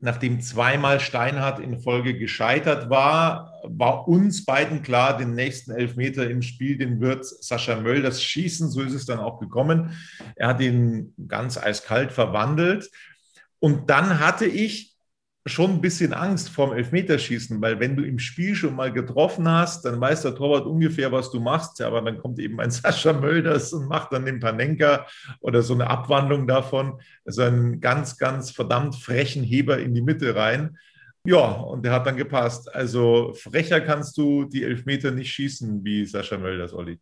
Nachdem 0.01 0.39
zweimal 0.39 1.01
Steinhardt 1.01 1.59
in 1.59 1.77
Folge 1.79 2.17
gescheitert 2.17 2.89
war, 2.89 3.53
war 3.63 4.07
uns 4.07 4.45
beiden 4.45 4.81
klar, 4.81 5.17
den 5.17 5.35
nächsten 5.35 5.71
Elfmeter 5.71 6.29
im 6.29 6.41
Spiel, 6.41 6.77
den 6.77 7.01
wird 7.01 7.25
Sascha 7.25 7.75
Mölders 7.75 8.23
schießen. 8.23 8.69
So 8.69 8.81
ist 8.81 8.93
es 8.93 9.05
dann 9.05 9.19
auch 9.19 9.39
gekommen. 9.39 9.97
Er 10.35 10.47
hat 10.47 10.61
ihn 10.61 11.13
ganz 11.27 11.57
eiskalt 11.57 12.13
verwandelt. 12.13 12.89
Und 13.59 13.89
dann 13.89 14.19
hatte 14.19 14.45
ich 14.45 14.95
schon 15.45 15.71
ein 15.71 15.81
bisschen 15.81 16.13
Angst 16.13 16.49
vorm 16.49 16.73
Elfmeterschießen, 16.73 17.61
weil 17.61 17.79
wenn 17.79 17.95
du 17.95 18.03
im 18.03 18.19
Spiel 18.19 18.55
schon 18.55 18.75
mal 18.75 18.91
getroffen 18.91 19.47
hast, 19.47 19.85
dann 19.85 19.99
weiß 19.99 20.23
der 20.23 20.35
Torwart 20.35 20.65
ungefähr, 20.65 21.11
was 21.11 21.31
du 21.31 21.39
machst. 21.39 21.81
Aber 21.81 22.01
dann 22.01 22.19
kommt 22.19 22.39
eben 22.39 22.59
ein 22.59 22.71
Sascha 22.71 23.13
Mölders 23.13 23.73
und 23.73 23.87
macht 23.87 24.13
dann 24.13 24.25
den 24.25 24.39
Panenka 24.39 25.05
oder 25.39 25.61
so 25.61 25.73
eine 25.73 25.89
Abwandlung 25.89 26.47
davon, 26.47 26.99
also 27.25 27.43
einen 27.43 27.79
ganz, 27.79 28.17
ganz 28.17 28.51
verdammt 28.51 28.95
frechen 28.95 29.43
Heber 29.43 29.79
in 29.79 29.93
die 29.93 30.01
Mitte 30.01 30.35
rein. 30.35 30.77
Ja, 31.25 31.51
und 31.51 31.83
der 31.83 31.93
hat 31.93 32.05
dann 32.05 32.17
gepasst. 32.17 32.73
Also 32.73 33.33
frecher 33.33 33.81
kannst 33.81 34.17
du 34.17 34.45
die 34.45 34.63
Elfmeter 34.63 35.11
nicht 35.11 35.31
schießen 35.31 35.83
wie 35.83 36.05
Sascha 36.05 36.37
Mölders, 36.37 36.73
Olli. 36.73 36.99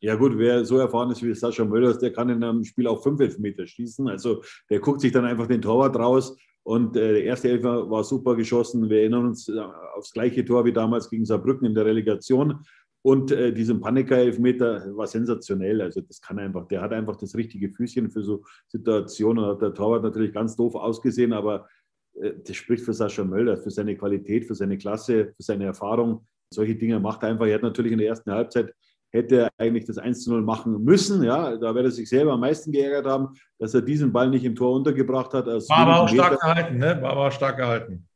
Ja 0.00 0.16
gut, 0.16 0.36
wer 0.36 0.64
so 0.66 0.78
erfahren 0.78 1.10
ist 1.10 1.22
wie 1.22 1.34
Sascha 1.34 1.64
Mölders, 1.64 1.98
der 1.98 2.12
kann 2.12 2.28
in 2.28 2.44
einem 2.44 2.62
Spiel 2.64 2.86
auch 2.86 3.02
fünf 3.02 3.20
Elfmeter 3.20 3.66
schießen. 3.66 4.06
Also 4.08 4.42
der 4.68 4.80
guckt 4.80 5.00
sich 5.00 5.12
dann 5.12 5.24
einfach 5.24 5.46
den 5.46 5.62
Torwart 5.62 5.96
raus 5.96 6.36
und 6.64 6.96
äh, 6.96 7.12
der 7.12 7.24
erste 7.24 7.50
Elfer 7.50 7.90
war 7.90 8.02
super 8.04 8.34
geschossen. 8.34 8.88
Wir 8.88 9.00
erinnern 9.00 9.26
uns 9.26 9.48
äh, 9.48 9.60
aufs 9.94 10.12
gleiche 10.12 10.44
Tor 10.44 10.64
wie 10.64 10.72
damals 10.72 11.10
gegen 11.10 11.26
Saarbrücken 11.26 11.66
in 11.66 11.74
der 11.74 11.84
Relegation. 11.84 12.64
Und 13.02 13.32
äh, 13.32 13.52
diesen 13.52 13.80
Paniker-Elfmeter 13.80 14.96
war 14.96 15.06
sensationell. 15.06 15.82
Also 15.82 16.00
das 16.00 16.22
kann 16.22 16.38
einfach, 16.38 16.66
der 16.68 16.80
hat 16.80 16.94
einfach 16.94 17.16
das 17.16 17.36
richtige 17.36 17.68
Füßchen 17.68 18.10
für 18.10 18.24
so 18.24 18.44
Situationen. 18.68 19.44
Hat 19.44 19.60
der 19.60 19.74
Torwart 19.74 20.02
natürlich 20.02 20.32
ganz 20.32 20.56
doof 20.56 20.74
ausgesehen, 20.74 21.34
aber 21.34 21.68
äh, 22.14 22.32
das 22.42 22.56
spricht 22.56 22.82
für 22.82 22.94
Sascha 22.94 23.24
Mölder, 23.24 23.58
für 23.58 23.70
seine 23.70 23.94
Qualität, 23.94 24.46
für 24.46 24.54
seine 24.54 24.78
Klasse, 24.78 25.34
für 25.36 25.42
seine 25.42 25.66
Erfahrung. 25.66 26.26
Solche 26.50 26.76
Dinge 26.76 26.98
macht 26.98 27.22
er 27.24 27.28
einfach. 27.28 27.46
Er 27.46 27.56
hat 27.56 27.62
natürlich 27.62 27.92
in 27.92 27.98
der 27.98 28.08
ersten 28.08 28.32
Halbzeit 28.32 28.74
hätte 29.14 29.36
er 29.42 29.50
eigentlich 29.58 29.84
das 29.84 29.96
1 29.96 30.24
zu 30.24 30.30
0 30.30 30.42
machen 30.42 30.82
müssen. 30.82 31.22
Ja, 31.22 31.56
da 31.56 31.74
wird 31.74 31.86
er 31.86 31.90
sich 31.92 32.08
selber 32.08 32.32
am 32.32 32.40
meisten 32.40 32.72
geärgert 32.72 33.06
haben, 33.06 33.28
dass 33.58 33.72
er 33.72 33.80
diesen 33.80 34.12
Ball 34.12 34.28
nicht 34.28 34.44
im 34.44 34.56
Tor 34.56 34.74
untergebracht 34.74 35.32
hat. 35.32 35.46
War 35.46 35.78
aber 35.78 36.00
auch 36.00 36.08
stark 36.08 36.40
gehalten, 36.40 36.78
ne? 36.78 36.98
War 37.00 37.10
aber 37.12 37.30
stark 37.30 37.56
gehalten. 37.56 38.08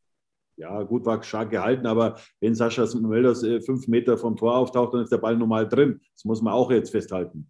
Ja, 0.56 0.82
gut, 0.82 1.06
war 1.06 1.22
stark 1.22 1.50
gehalten, 1.50 1.86
aber 1.86 2.16
wenn 2.40 2.52
Sascha 2.52 2.84
Mölders 3.00 3.44
äh, 3.44 3.60
fünf 3.60 3.86
Meter 3.86 4.18
vom 4.18 4.36
Tor 4.36 4.56
auftaucht, 4.56 4.92
dann 4.92 5.02
ist 5.02 5.12
der 5.12 5.18
Ball 5.18 5.36
normal 5.36 5.68
drin. 5.68 6.00
Das 6.14 6.24
muss 6.24 6.42
man 6.42 6.52
auch 6.52 6.72
jetzt 6.72 6.90
festhalten. 6.90 7.48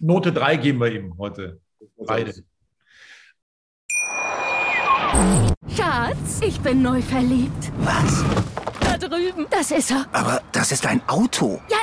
Note 0.00 0.32
3 0.32 0.56
geben 0.56 0.80
wir 0.80 0.92
ihm 0.92 1.16
heute. 1.18 1.60
Beide. 1.98 2.34
Schatz, 5.68 6.40
ich 6.44 6.60
bin 6.60 6.82
neu 6.82 7.00
verliebt. 7.00 7.70
Was? 7.78 8.24
Da 8.80 8.98
drüben. 8.98 9.46
Das 9.50 9.70
ist 9.70 9.92
er. 9.92 10.06
Aber 10.12 10.42
das 10.50 10.72
ist 10.72 10.84
ein 10.86 11.00
Auto. 11.06 11.60
Ja, 11.70 11.79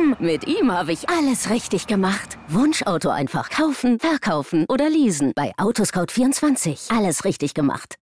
eben. 0.00 0.16
Mit 0.18 0.46
ihm 0.46 0.72
habe 0.72 0.92
ich 0.92 1.08
alles 1.08 1.50
richtig 1.50 1.86
gemacht. 1.86 2.38
Wunschauto 2.48 3.10
einfach 3.10 3.50
kaufen, 3.50 3.98
verkaufen 3.98 4.66
oder 4.68 4.88
leasen. 4.88 5.32
Bei 5.34 5.52
Autoscout24. 5.56 6.96
Alles 6.96 7.24
richtig 7.24 7.54
gemacht. 7.54 7.96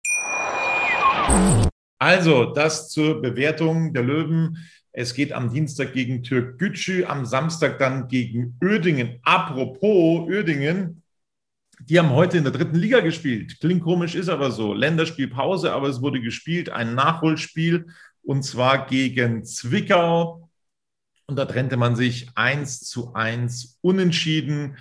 Also, 1.99 2.53
das 2.53 2.91
zur 2.91 3.21
Bewertung 3.21 3.93
der 3.93 4.03
Löwen. 4.03 4.57
Es 4.93 5.15
geht 5.15 5.33
am 5.33 5.53
Dienstag 5.53 5.93
gegen 5.93 6.23
Türk 6.23 6.59
Gücü, 6.59 7.05
am 7.05 7.25
Samstag 7.25 7.79
dann 7.79 8.09
gegen 8.09 8.57
Ödingen. 8.63 9.19
Apropos 9.23 10.29
Ödingen, 10.29 11.03
die 11.81 11.99
haben 11.99 12.11
heute 12.11 12.39
in 12.39 12.45
der 12.45 12.53
dritten 12.53 12.77
Liga 12.77 13.01
gespielt. 13.01 13.61
Klingt 13.61 13.83
komisch, 13.83 14.15
ist 14.15 14.29
aber 14.29 14.51
so. 14.51 14.75
Länderspielpause, 14.75 15.73
aber 15.73 15.89
es 15.89 16.01
wurde 16.01 16.21
gespielt, 16.21 16.71
ein 16.71 16.95
Nachholspiel 16.95 17.87
und 18.23 18.43
zwar 18.43 18.87
gegen 18.87 19.45
Zwickau. 19.45 20.48
Und 21.29 21.37
da 21.37 21.45
trennte 21.45 21.77
man 21.77 21.95
sich 21.95 22.31
eins 22.37 22.81
zu 22.81 23.13
eins 23.13 23.79
unentschieden. 23.83 24.79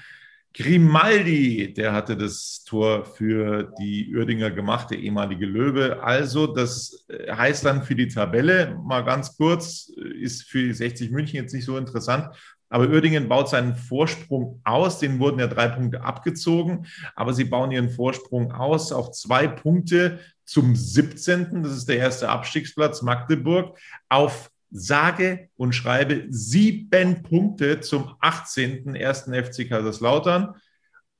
Grimaldi, 0.53 1.73
der 1.73 1.91
hatte 1.91 2.15
das 2.15 2.63
Tor 2.63 3.03
für 3.03 3.73
die 3.79 4.15
Uerdinger 4.15 4.49
gemacht, 4.49 4.89
der 4.89 4.99
ehemalige 4.99 5.45
Löwe. 5.45 6.01
Also, 6.01 6.47
das 6.47 7.05
äh, 7.09 7.31
heißt 7.31 7.65
dann 7.65 7.83
für 7.83 7.95
die 7.95 8.07
Tabelle, 8.07 8.79
mal 8.81 9.03
ganz 9.03 9.35
kurz, 9.35 9.91
ist 10.19 10.43
für 10.43 10.63
die 10.63 10.73
60 10.73 11.11
München 11.11 11.35
jetzt 11.35 11.53
nicht 11.53 11.65
so 11.65 11.77
interessant. 11.77 12.33
Aber 12.69 12.87
Uerdingen 12.87 13.27
baut 13.27 13.49
seinen 13.49 13.75
Vorsprung 13.75 14.61
aus. 14.63 14.99
Den 14.99 15.19
wurden 15.19 15.39
ja 15.39 15.47
drei 15.47 15.67
Punkte 15.67 16.01
abgezogen. 16.01 16.85
Aber 17.15 17.33
sie 17.33 17.45
bauen 17.45 17.71
ihren 17.71 17.89
Vorsprung 17.89 18.53
aus 18.53 18.91
auf 18.93 19.11
zwei 19.11 19.47
Punkte 19.47 20.19
zum 20.45 20.75
17. 20.75 21.61
Das 21.63 21.73
ist 21.73 21.89
der 21.89 21.97
erste 21.97 22.29
Abstiegsplatz 22.29 23.01
Magdeburg. 23.01 23.77
Auf 24.09 24.49
sage 24.71 25.49
und 25.55 25.73
schreibe 25.73 26.25
sieben 26.29 27.23
Punkte 27.23 27.79
zum 27.79 28.15
18. 28.19 28.95
ersten 28.95 29.33
FC 29.33 29.67
Kaiserslautern. 29.67 30.55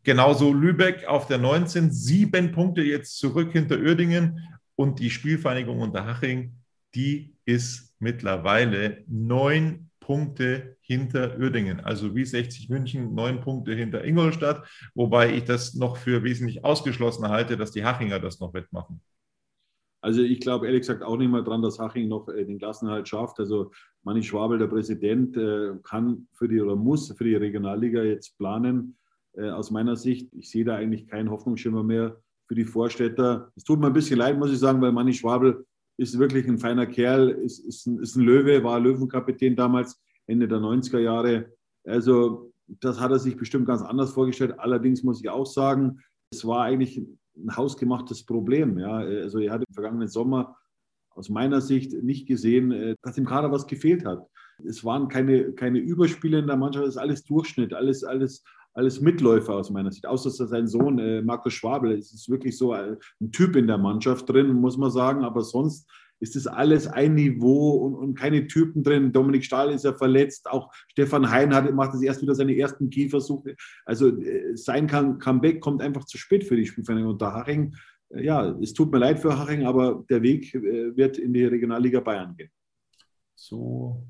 Genauso 0.04 0.54
Lübeck 0.54 1.06
auf 1.06 1.28
der 1.28 1.38
19, 1.38 1.92
sieben 1.92 2.52
Punkte 2.52 2.82
jetzt 2.82 3.18
zurück 3.18 3.52
hinter 3.52 3.78
Uerdingen 3.78 4.40
und 4.76 5.00
die 5.00 5.10
Spielvereinigung 5.10 5.80
Unterhaching, 5.82 6.54
die 6.96 7.36
ist 7.46 7.94
mittlerweile 8.00 9.04
neun 9.08 9.90
Punkte 10.00 10.78
hinter 10.80 11.38
Uerdingen. 11.38 11.82
Also 11.82 12.16
wie 12.16 12.24
60 12.24 12.70
München, 12.70 13.14
neun 13.14 13.42
Punkte 13.42 13.74
hinter 13.74 14.06
Ingolstadt, 14.06 14.66
wobei 14.96 15.34
ich 15.34 15.44
das 15.44 15.74
noch 15.74 15.98
für 15.98 16.24
wesentlich 16.24 16.64
ausgeschlossen 16.64 17.28
halte, 17.28 17.58
dass 17.58 17.72
die 17.72 17.84
Hachinger 17.84 18.20
das 18.20 18.40
noch 18.40 18.54
wettmachen. 18.54 19.02
Also 20.02 20.22
ich 20.22 20.40
glaube 20.40 20.68
ehrlich 20.68 20.82
gesagt 20.82 21.04
auch 21.04 21.18
nicht 21.18 21.30
mal 21.30 21.44
dran, 21.44 21.62
dass 21.62 21.80
Haching 21.80 22.08
noch 22.08 22.28
äh, 22.30 22.46
den 22.46 22.60
Klassenhalt 22.60 23.08
schafft. 23.08 23.40
Also 23.40 23.72
Manni 24.04 24.24
Schwabel, 24.24 24.58
der 24.60 24.68
Präsident, 24.68 25.36
äh, 25.38 25.74
kann 25.84 26.28
für 26.34 26.48
die 26.48 26.62
oder 26.62 26.76
muss 26.76 27.12
für 27.12 27.24
die 27.24 27.36
Regionalliga 27.36 28.04
jetzt 28.04 28.38
planen. 28.38 28.98
Äh, 29.34 29.50
aus 29.50 29.72
meiner 29.72 29.96
Sicht, 29.96 30.34
ich 30.34 30.50
sehe 30.50 30.66
da 30.66 30.76
eigentlich 30.76 31.08
keinen 31.08 31.30
Hoffnungsschimmer 31.30 31.84
mehr 31.84 32.20
für 32.48 32.56
die 32.56 32.66
Vorstädter. 32.66 33.52
Es 33.56 33.64
tut 33.64 33.80
mir 33.80 33.88
ein 33.88 33.94
bisschen 33.94 34.20
leid, 34.20 34.38
muss 34.38 34.52
ich 34.52 34.60
sagen, 34.60 34.82
weil 34.82 34.92
Manni 34.92 35.14
Schwabel 35.14 35.66
ist 35.98 36.18
wirklich 36.20 36.48
ein 36.48 36.60
feiner 36.60 36.86
Kerl, 36.86 37.30
ist, 37.30 37.60
ist, 37.60 37.88
ein, 37.88 38.00
ist 38.00 38.16
ein 38.16 38.24
Löwe, 38.24 38.64
war 38.64 38.80
Löwenkapitän 38.80 39.56
damals, 39.56 40.00
Ende 40.28 40.48
der 40.48 40.60
90er 40.60 41.00
Jahre. 41.00 41.52
Also 41.86 42.52
das 42.68 43.00
hat 43.00 43.12
er 43.12 43.20
sich 43.20 43.38
bestimmt 43.38 43.66
ganz 43.66 43.82
anders 43.82 44.12
vorgestellt. 44.12 44.60
Allerdings 44.60 45.04
muss 45.04 45.22
ich 45.22 45.30
auch 45.30 45.46
sagen, 45.46 46.00
es 46.32 46.46
war 46.46 46.64
eigentlich 46.64 47.02
ein 47.38 47.56
hausgemachtes 47.56 48.26
Problem. 48.26 48.78
Ja. 48.80 48.97
Also 48.97 49.39
er 49.39 49.54
hat 49.54 49.63
im 49.67 49.73
vergangenen 49.73 50.08
Sommer 50.08 50.58
aus 51.17 51.30
meiner 51.30 51.62
Sicht 51.62 51.93
nicht 52.04 52.28
gesehen, 52.28 52.71
äh, 52.71 52.95
dass 53.02 53.17
im 53.17 53.26
Kader 53.26 53.52
was 53.52 53.67
gefehlt 53.67 54.06
hat. 54.06 54.26
Es 54.65 54.84
waren 54.84 55.08
keine, 55.08 55.54
keine 55.54 55.80
Überspiele 55.80 56.39
in 56.39 56.47
der 56.47 56.58
Mannschaft, 56.58 56.86
es 56.86 56.95
ist 56.95 57.02
alles 57.02 57.23
Durchschnitt, 57.23 57.73
alles, 57.73 58.04
alles, 58.04 58.43
alles 58.73 59.02
Mitläufer 59.02 59.56
aus 59.56 59.69
meiner 59.69 59.91
Sicht. 59.91 60.06
Außer 60.06 60.30
sein 60.30 60.67
Sohn 60.67 61.00
äh, 61.00 61.21
Markus 61.21 61.54
Schwabel, 61.54 61.91
es 61.93 62.13
ist 62.13 62.30
wirklich 62.30 62.58
so 62.58 62.73
ein 62.73 62.97
Typ 63.32 63.56
in 63.56 63.67
der 63.67 63.78
Mannschaft 63.78 64.30
drin, 64.30 64.54
muss 64.54 64.78
man 64.78 64.91
sagen. 64.91 65.23
Aber 65.23 65.41
sonst 65.41 65.89
ist 66.20 66.36
das 66.36 66.48
alles 66.48 66.88
ein 66.88 67.16
Niveau 67.16 67.76
und, 67.78 67.96
und 67.96 68.16
keine 68.16 68.48
Typen 68.48 68.84
drin. 68.84 69.12
Dominik 69.12 69.46
Stahl 69.46 69.72
ist 69.72 69.86
ja 69.86 69.94
verletzt, 69.94 70.50
auch 70.50 70.72
Stefan 70.90 71.30
Hein 71.32 71.54
hat, 71.54 71.72
macht 71.74 71.94
jetzt 71.94 72.04
erst 72.04 72.22
wieder 72.22 72.36
seine 72.36 72.58
ersten 72.58 72.90
Keyversuche. 72.90 73.56
Also 73.86 74.10
äh, 74.20 74.56
sein 74.56 74.88
Comeback 74.88 75.62
kommt 75.62 75.82
einfach 75.82 76.06
zu 76.06 76.18
spät 76.18 76.44
für 76.44 76.56
die 76.56 76.66
Spielvereinigung. 76.66 77.12
Und 77.14 77.22
der 77.22 77.34
Haching, 77.34 77.76
äh, 78.10 78.24
ja, 78.24 78.58
es 78.62 78.74
tut 78.74 78.92
mir 78.92 79.00
leid 79.00 79.20
für 79.20 79.38
Haching, 79.38 79.66
aber 79.66 80.06
der 80.10 80.22
Weg 80.22 80.54
äh, 80.56 80.96
wird 80.96 81.18
in 81.18 81.34
die 81.34 81.46
Regionalliga 81.46 82.00
Bayern 82.00 82.36
gehen. 82.36 82.50
So 83.36 84.04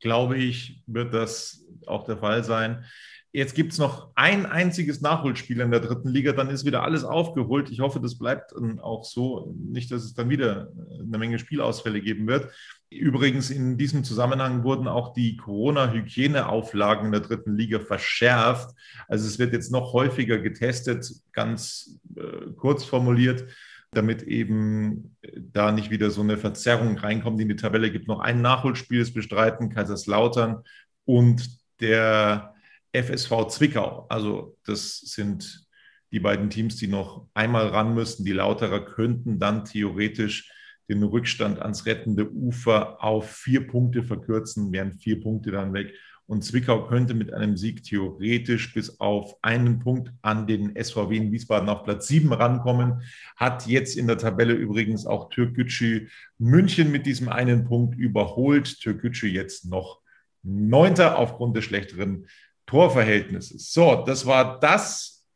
glaube 0.00 0.36
ich, 0.38 0.82
wird 0.86 1.12
das 1.14 1.64
auch 1.86 2.04
der 2.04 2.18
Fall 2.18 2.44
sein. 2.44 2.84
Jetzt 3.30 3.54
gibt 3.54 3.72
es 3.72 3.78
noch 3.78 4.10
ein 4.14 4.46
einziges 4.46 5.02
Nachholspiel 5.02 5.60
in 5.60 5.70
der 5.70 5.80
dritten 5.80 6.08
Liga, 6.08 6.32
dann 6.32 6.48
ist 6.48 6.64
wieder 6.64 6.82
alles 6.82 7.04
aufgeholt. 7.04 7.70
Ich 7.70 7.80
hoffe, 7.80 8.00
das 8.00 8.16
bleibt 8.16 8.54
auch 8.80 9.04
so. 9.04 9.54
Nicht, 9.58 9.90
dass 9.90 10.02
es 10.04 10.14
dann 10.14 10.30
wieder 10.30 10.72
eine 10.98 11.18
Menge 11.18 11.38
Spielausfälle 11.38 12.00
geben 12.00 12.26
wird. 12.26 12.50
Übrigens, 12.90 13.50
in 13.50 13.76
diesem 13.76 14.02
Zusammenhang 14.02 14.64
wurden 14.64 14.88
auch 14.88 15.12
die 15.12 15.36
Corona-Hygieneauflagen 15.36 17.06
in 17.06 17.12
der 17.12 17.20
dritten 17.20 17.54
Liga 17.54 17.80
verschärft. 17.80 18.74
Also 19.08 19.26
es 19.26 19.38
wird 19.38 19.52
jetzt 19.52 19.70
noch 19.70 19.92
häufiger 19.92 20.38
getestet, 20.38 21.12
ganz 21.32 22.00
äh, 22.16 22.52
kurz 22.56 22.84
formuliert, 22.84 23.44
damit 23.90 24.22
eben 24.22 25.16
da 25.36 25.70
nicht 25.70 25.90
wieder 25.90 26.10
so 26.10 26.22
eine 26.22 26.38
Verzerrung 26.38 26.96
reinkommt 26.96 27.38
in 27.42 27.50
die 27.50 27.56
Tabelle. 27.56 27.90
Gibt 27.90 28.08
noch 28.08 28.20
ein 28.20 28.40
Nachholspiel, 28.40 29.00
das 29.00 29.12
bestreiten 29.12 29.68
Kaiserslautern 29.68 30.62
und 31.04 31.46
der 31.80 32.54
FSV 32.92 33.48
Zwickau. 33.48 34.06
Also 34.08 34.56
das 34.64 34.98
sind 34.98 35.66
die 36.10 36.20
beiden 36.20 36.50
Teams, 36.50 36.76
die 36.76 36.88
noch 36.88 37.28
einmal 37.34 37.68
ran 37.68 37.94
müssten. 37.94 38.24
Die 38.24 38.32
Lauterer 38.32 38.84
könnten 38.84 39.38
dann 39.38 39.64
theoretisch 39.64 40.50
den 40.88 41.02
Rückstand 41.02 41.60
ans 41.60 41.84
rettende 41.84 42.30
Ufer 42.30 43.02
auf 43.04 43.30
vier 43.30 43.66
Punkte 43.66 44.02
verkürzen, 44.02 44.72
wären 44.72 44.94
vier 44.94 45.20
Punkte 45.20 45.50
dann 45.50 45.74
weg. 45.74 45.92
Und 46.26 46.44
Zwickau 46.44 46.86
könnte 46.86 47.14
mit 47.14 47.32
einem 47.32 47.56
Sieg 47.56 47.84
theoretisch 47.84 48.74
bis 48.74 49.00
auf 49.00 49.36
einen 49.40 49.78
Punkt 49.78 50.12
an 50.20 50.46
den 50.46 50.74
SVW 50.76 51.16
in 51.16 51.32
Wiesbaden 51.32 51.70
auf 51.70 51.84
Platz 51.84 52.06
sieben 52.06 52.34
rankommen. 52.34 53.02
Hat 53.36 53.66
jetzt 53.66 53.96
in 53.96 54.06
der 54.06 54.18
Tabelle 54.18 54.52
übrigens 54.52 55.06
auch 55.06 55.30
Türkgücü 55.30 56.08
München 56.36 56.92
mit 56.92 57.06
diesem 57.06 57.30
einen 57.30 57.64
Punkt 57.64 57.98
überholt. 57.98 58.78
Türkgücü 58.80 59.28
jetzt 59.28 59.64
noch 59.70 60.00
Neunter 60.42 61.18
aufgrund 61.18 61.56
des 61.56 61.64
schlechteren 61.64 62.26
Torverhältnisses. 62.68 63.72
So, 63.72 64.04
das 64.06 64.26
war 64.26 64.60
das. 64.60 65.26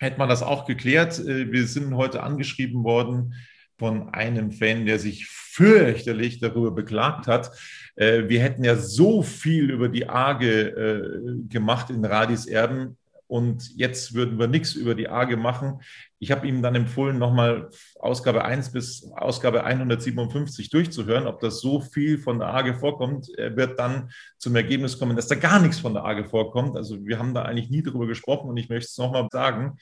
Hätte 0.00 0.18
man 0.18 0.28
das 0.28 0.42
auch 0.42 0.66
geklärt. 0.66 1.18
Äh, 1.20 1.50
wir 1.52 1.66
sind 1.66 1.94
heute 1.96 2.22
angeschrieben 2.22 2.84
worden 2.84 3.34
von 3.78 4.10
einem 4.10 4.50
Fan, 4.50 4.84
der 4.84 4.98
sich 4.98 5.26
fürchterlich 5.26 6.40
darüber 6.40 6.72
beklagt 6.72 7.28
hat. 7.28 7.52
Äh, 7.94 8.28
wir 8.28 8.42
hätten 8.42 8.64
ja 8.64 8.76
so 8.76 9.22
viel 9.22 9.70
über 9.70 9.88
die 9.88 10.08
Arge 10.08 10.68
äh, 10.68 11.48
gemacht 11.48 11.90
in 11.90 12.04
Radis 12.04 12.46
Erben 12.46 12.98
und 13.32 13.74
jetzt 13.78 14.12
würden 14.12 14.38
wir 14.38 14.46
nichts 14.46 14.74
über 14.74 14.94
die 14.94 15.08
AGE 15.08 15.38
machen. 15.38 15.80
Ich 16.18 16.30
habe 16.30 16.46
ihm 16.46 16.60
dann 16.60 16.74
empfohlen, 16.74 17.18
nochmal 17.18 17.70
Ausgabe 17.98 18.44
1 18.44 18.72
bis 18.72 19.10
Ausgabe 19.16 19.64
157 19.64 20.68
durchzuhören, 20.68 21.26
ob 21.26 21.40
das 21.40 21.62
so 21.62 21.80
viel 21.80 22.18
von 22.18 22.40
der 22.40 22.48
AGE 22.48 22.74
vorkommt. 22.74 23.30
Er 23.38 23.56
wird 23.56 23.78
dann 23.78 24.10
zum 24.36 24.54
Ergebnis 24.54 24.98
kommen, 24.98 25.16
dass 25.16 25.28
da 25.28 25.36
gar 25.36 25.60
nichts 25.60 25.78
von 25.78 25.94
der 25.94 26.04
AGE 26.04 26.26
vorkommt. 26.26 26.76
Also 26.76 27.02
wir 27.06 27.18
haben 27.18 27.32
da 27.32 27.44
eigentlich 27.44 27.70
nie 27.70 27.82
drüber 27.82 28.06
gesprochen 28.06 28.50
und 28.50 28.58
ich 28.58 28.68
möchte 28.68 28.88
es 28.90 28.98
nochmal 28.98 29.26
sagen. 29.32 29.78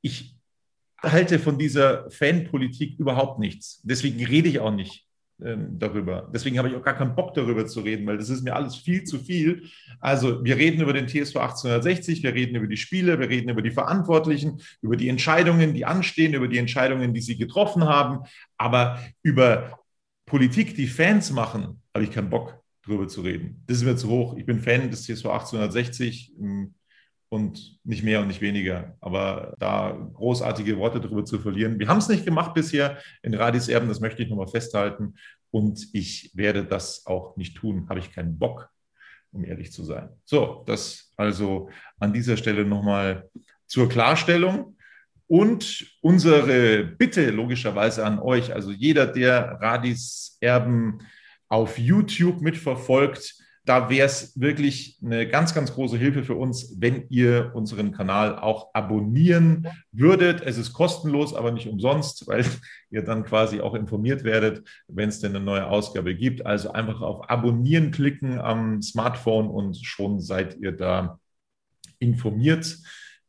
Ich 0.00 0.34
halte 1.02 1.38
von 1.38 1.58
dieser 1.58 2.10
Fanpolitik 2.10 2.98
überhaupt 2.98 3.38
nichts. 3.38 3.82
Deswegen 3.84 4.24
rede 4.24 4.48
ich 4.48 4.60
auch 4.60 4.72
nicht 4.72 5.05
ähm, 5.42 5.78
darüber. 5.78 6.30
Deswegen 6.32 6.58
habe 6.58 6.68
ich 6.68 6.74
auch 6.74 6.82
gar 6.82 6.96
keinen 6.96 7.14
Bock 7.14 7.34
darüber 7.34 7.66
zu 7.66 7.80
reden, 7.80 8.06
weil 8.06 8.16
das 8.16 8.30
ist 8.30 8.42
mir 8.42 8.54
alles 8.54 8.76
viel 8.76 9.04
zu 9.04 9.18
viel. 9.18 9.64
Also 10.00 10.44
wir 10.44 10.56
reden 10.56 10.80
über 10.80 10.92
den 10.92 11.08
TSV 11.08 11.36
1860, 11.36 12.22
wir 12.22 12.34
reden 12.34 12.56
über 12.56 12.66
die 12.66 12.76
Spiele, 12.76 13.18
wir 13.18 13.28
reden 13.28 13.50
über 13.50 13.62
die 13.62 13.70
Verantwortlichen, 13.70 14.60
über 14.80 14.96
die 14.96 15.08
Entscheidungen, 15.08 15.74
die 15.74 15.84
anstehen, 15.84 16.34
über 16.34 16.48
die 16.48 16.58
Entscheidungen, 16.58 17.12
die 17.12 17.20
sie 17.20 17.36
getroffen 17.36 17.84
haben. 17.84 18.20
Aber 18.56 18.98
über 19.22 19.78
Politik, 20.24 20.74
die 20.74 20.86
Fans 20.86 21.30
machen, 21.30 21.82
habe 21.94 22.04
ich 22.04 22.10
keinen 22.10 22.30
Bock 22.30 22.62
darüber 22.86 23.08
zu 23.08 23.20
reden. 23.20 23.62
Das 23.66 23.78
ist 23.78 23.84
mir 23.84 23.96
zu 23.96 24.08
hoch. 24.08 24.36
Ich 24.36 24.46
bin 24.46 24.60
Fan 24.60 24.90
des 24.90 25.02
TSV 25.02 25.26
1860 25.26 26.32
und 27.28 27.78
nicht 27.84 28.02
mehr 28.02 28.20
und 28.20 28.28
nicht 28.28 28.40
weniger. 28.40 28.96
Aber 29.00 29.54
da 29.58 29.96
großartige 30.14 30.78
Worte 30.78 31.00
darüber 31.00 31.24
zu 31.24 31.38
verlieren. 31.38 31.78
Wir 31.78 31.88
haben 31.88 31.98
es 31.98 32.08
nicht 32.08 32.24
gemacht 32.24 32.54
bisher 32.54 32.98
in 33.22 33.34
Radis 33.34 33.68
Erben, 33.68 33.88
das 33.88 34.00
möchte 34.00 34.22
ich 34.22 34.28
nochmal 34.28 34.48
festhalten. 34.48 35.14
Und 35.50 35.88
ich 35.92 36.30
werde 36.34 36.64
das 36.64 37.06
auch 37.06 37.36
nicht 37.36 37.56
tun, 37.56 37.88
habe 37.88 38.00
ich 38.00 38.12
keinen 38.12 38.38
Bock, 38.38 38.68
um 39.32 39.44
ehrlich 39.44 39.72
zu 39.72 39.84
sein. 39.84 40.10
So, 40.24 40.64
das 40.66 41.12
also 41.16 41.70
an 41.98 42.12
dieser 42.12 42.36
Stelle 42.36 42.64
nochmal 42.64 43.28
zur 43.66 43.88
Klarstellung. 43.88 44.76
Und 45.28 45.86
unsere 46.02 46.84
Bitte 46.84 47.30
logischerweise 47.30 48.06
an 48.06 48.20
euch, 48.20 48.54
also 48.54 48.70
jeder, 48.70 49.06
der 49.06 49.58
Radis 49.60 50.36
Erben 50.40 50.98
auf 51.48 51.78
YouTube 51.78 52.40
mitverfolgt, 52.40 53.34
da 53.66 53.90
wäre 53.90 54.06
es 54.06 54.40
wirklich 54.40 54.98
eine 55.04 55.28
ganz, 55.28 55.52
ganz 55.52 55.74
große 55.74 55.98
Hilfe 55.98 56.22
für 56.22 56.36
uns, 56.36 56.76
wenn 56.78 57.06
ihr 57.10 57.50
unseren 57.52 57.90
Kanal 57.90 58.38
auch 58.38 58.70
abonnieren 58.72 59.66
würdet. 59.90 60.40
Es 60.40 60.56
ist 60.56 60.72
kostenlos, 60.72 61.34
aber 61.34 61.50
nicht 61.50 61.66
umsonst, 61.66 62.28
weil 62.28 62.44
ihr 62.90 63.02
dann 63.02 63.24
quasi 63.24 63.60
auch 63.60 63.74
informiert 63.74 64.22
werdet, 64.22 64.66
wenn 64.86 65.08
es 65.08 65.18
denn 65.18 65.34
eine 65.34 65.44
neue 65.44 65.66
Ausgabe 65.66 66.14
gibt. 66.14 66.46
Also 66.46 66.72
einfach 66.72 67.00
auf 67.00 67.28
Abonnieren 67.28 67.90
klicken 67.90 68.38
am 68.38 68.80
Smartphone 68.82 69.48
und 69.48 69.84
schon 69.84 70.20
seid 70.20 70.56
ihr 70.58 70.70
da 70.70 71.18
informiert 71.98 72.78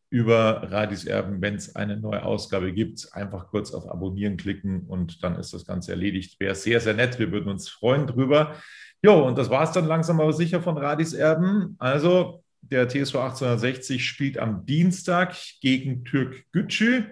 über 0.10 0.72
Radis 0.72 1.06
Erben, 1.06 1.42
wenn 1.42 1.56
es 1.56 1.76
eine 1.76 1.98
neue 1.98 2.24
Ausgabe 2.24 2.72
gibt. 2.72 3.10
Einfach 3.14 3.48
kurz 3.48 3.74
auf 3.74 3.90
Abonnieren 3.90 4.38
klicken 4.38 4.82
und 4.88 5.24
dann 5.24 5.36
ist 5.36 5.54
das 5.54 5.66
Ganze 5.66 5.92
erledigt. 5.92 6.40
Wäre 6.40 6.56
sehr, 6.56 6.80
sehr 6.80 6.94
nett. 6.94 7.20
Wir 7.20 7.32
würden 7.32 7.50
uns 7.50 7.68
freuen 7.68 8.08
drüber. 8.08 8.56
Jo, 9.04 9.26
und 9.28 9.38
das 9.38 9.50
war 9.50 9.64
es 9.64 9.72
dann 9.72 9.86
langsam 9.86 10.20
aber 10.20 10.34
sicher 10.34 10.62
von 10.62 10.78
Radis 10.78 11.14
Erben. 11.14 11.76
Also 11.78 12.44
der 12.62 12.88
TSV 12.88 13.16
1860 13.16 14.06
spielt 14.06 14.38
am 14.38 14.66
Dienstag 14.66 15.36
gegen 15.62 16.04
Türk 16.06 16.46
Gütschü. 16.52 17.04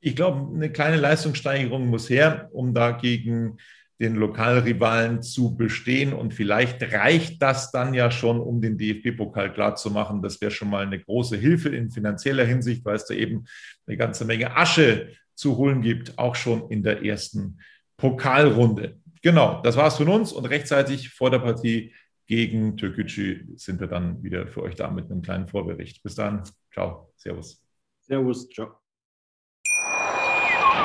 Ich 0.00 0.14
glaube, 0.14 0.54
eine 0.54 0.70
kleine 0.70 0.96
Leistungssteigerung 0.96 1.88
muss 1.88 2.08
her, 2.08 2.48
um 2.52 2.74
da 2.74 2.92
gegen 2.92 3.56
den 4.00 4.14
Lokalrivalen 4.14 5.22
zu 5.22 5.56
bestehen. 5.56 6.12
Und 6.12 6.34
vielleicht 6.34 6.82
reicht 6.92 7.42
das 7.42 7.70
dann 7.70 7.94
ja 7.94 8.10
schon, 8.10 8.40
um 8.40 8.60
den 8.60 8.76
DFB-Pokal 8.76 9.52
klarzumachen. 9.52 10.22
Das 10.22 10.40
wäre 10.40 10.50
schon 10.50 10.70
mal 10.70 10.84
eine 10.84 11.00
große 11.00 11.36
Hilfe 11.36 11.70
in 11.70 11.90
finanzieller 11.90 12.44
Hinsicht, 12.44 12.84
weil 12.84 12.96
es 12.96 13.06
da 13.06 13.14
eben 13.14 13.44
eine 13.86 13.96
ganze 13.96 14.24
Menge 14.24 14.56
Asche 14.56 15.08
zu 15.34 15.56
holen 15.56 15.82
gibt, 15.82 16.18
auch 16.18 16.34
schon 16.34 16.70
in 16.70 16.82
der 16.82 17.04
ersten 17.04 17.58
Pokalrunde. 17.96 18.98
Genau, 19.22 19.60
das 19.62 19.76
war's 19.76 19.96
von 19.96 20.08
uns 20.08 20.32
und 20.32 20.44
rechtzeitig 20.46 21.10
vor 21.10 21.30
der 21.30 21.40
Partie 21.40 21.94
gegen 22.26 22.76
Türkgücü 22.76 23.46
sind 23.56 23.80
wir 23.80 23.86
dann 23.86 24.22
wieder 24.22 24.46
für 24.48 24.62
euch 24.62 24.74
da 24.74 24.90
mit 24.90 25.10
einem 25.10 25.22
kleinen 25.22 25.46
Vorbericht. 25.46 26.02
Bis 26.02 26.16
dann, 26.16 26.42
ciao, 26.72 27.12
servus. 27.16 27.62
Servus, 28.00 28.48
ciao. 28.50 28.85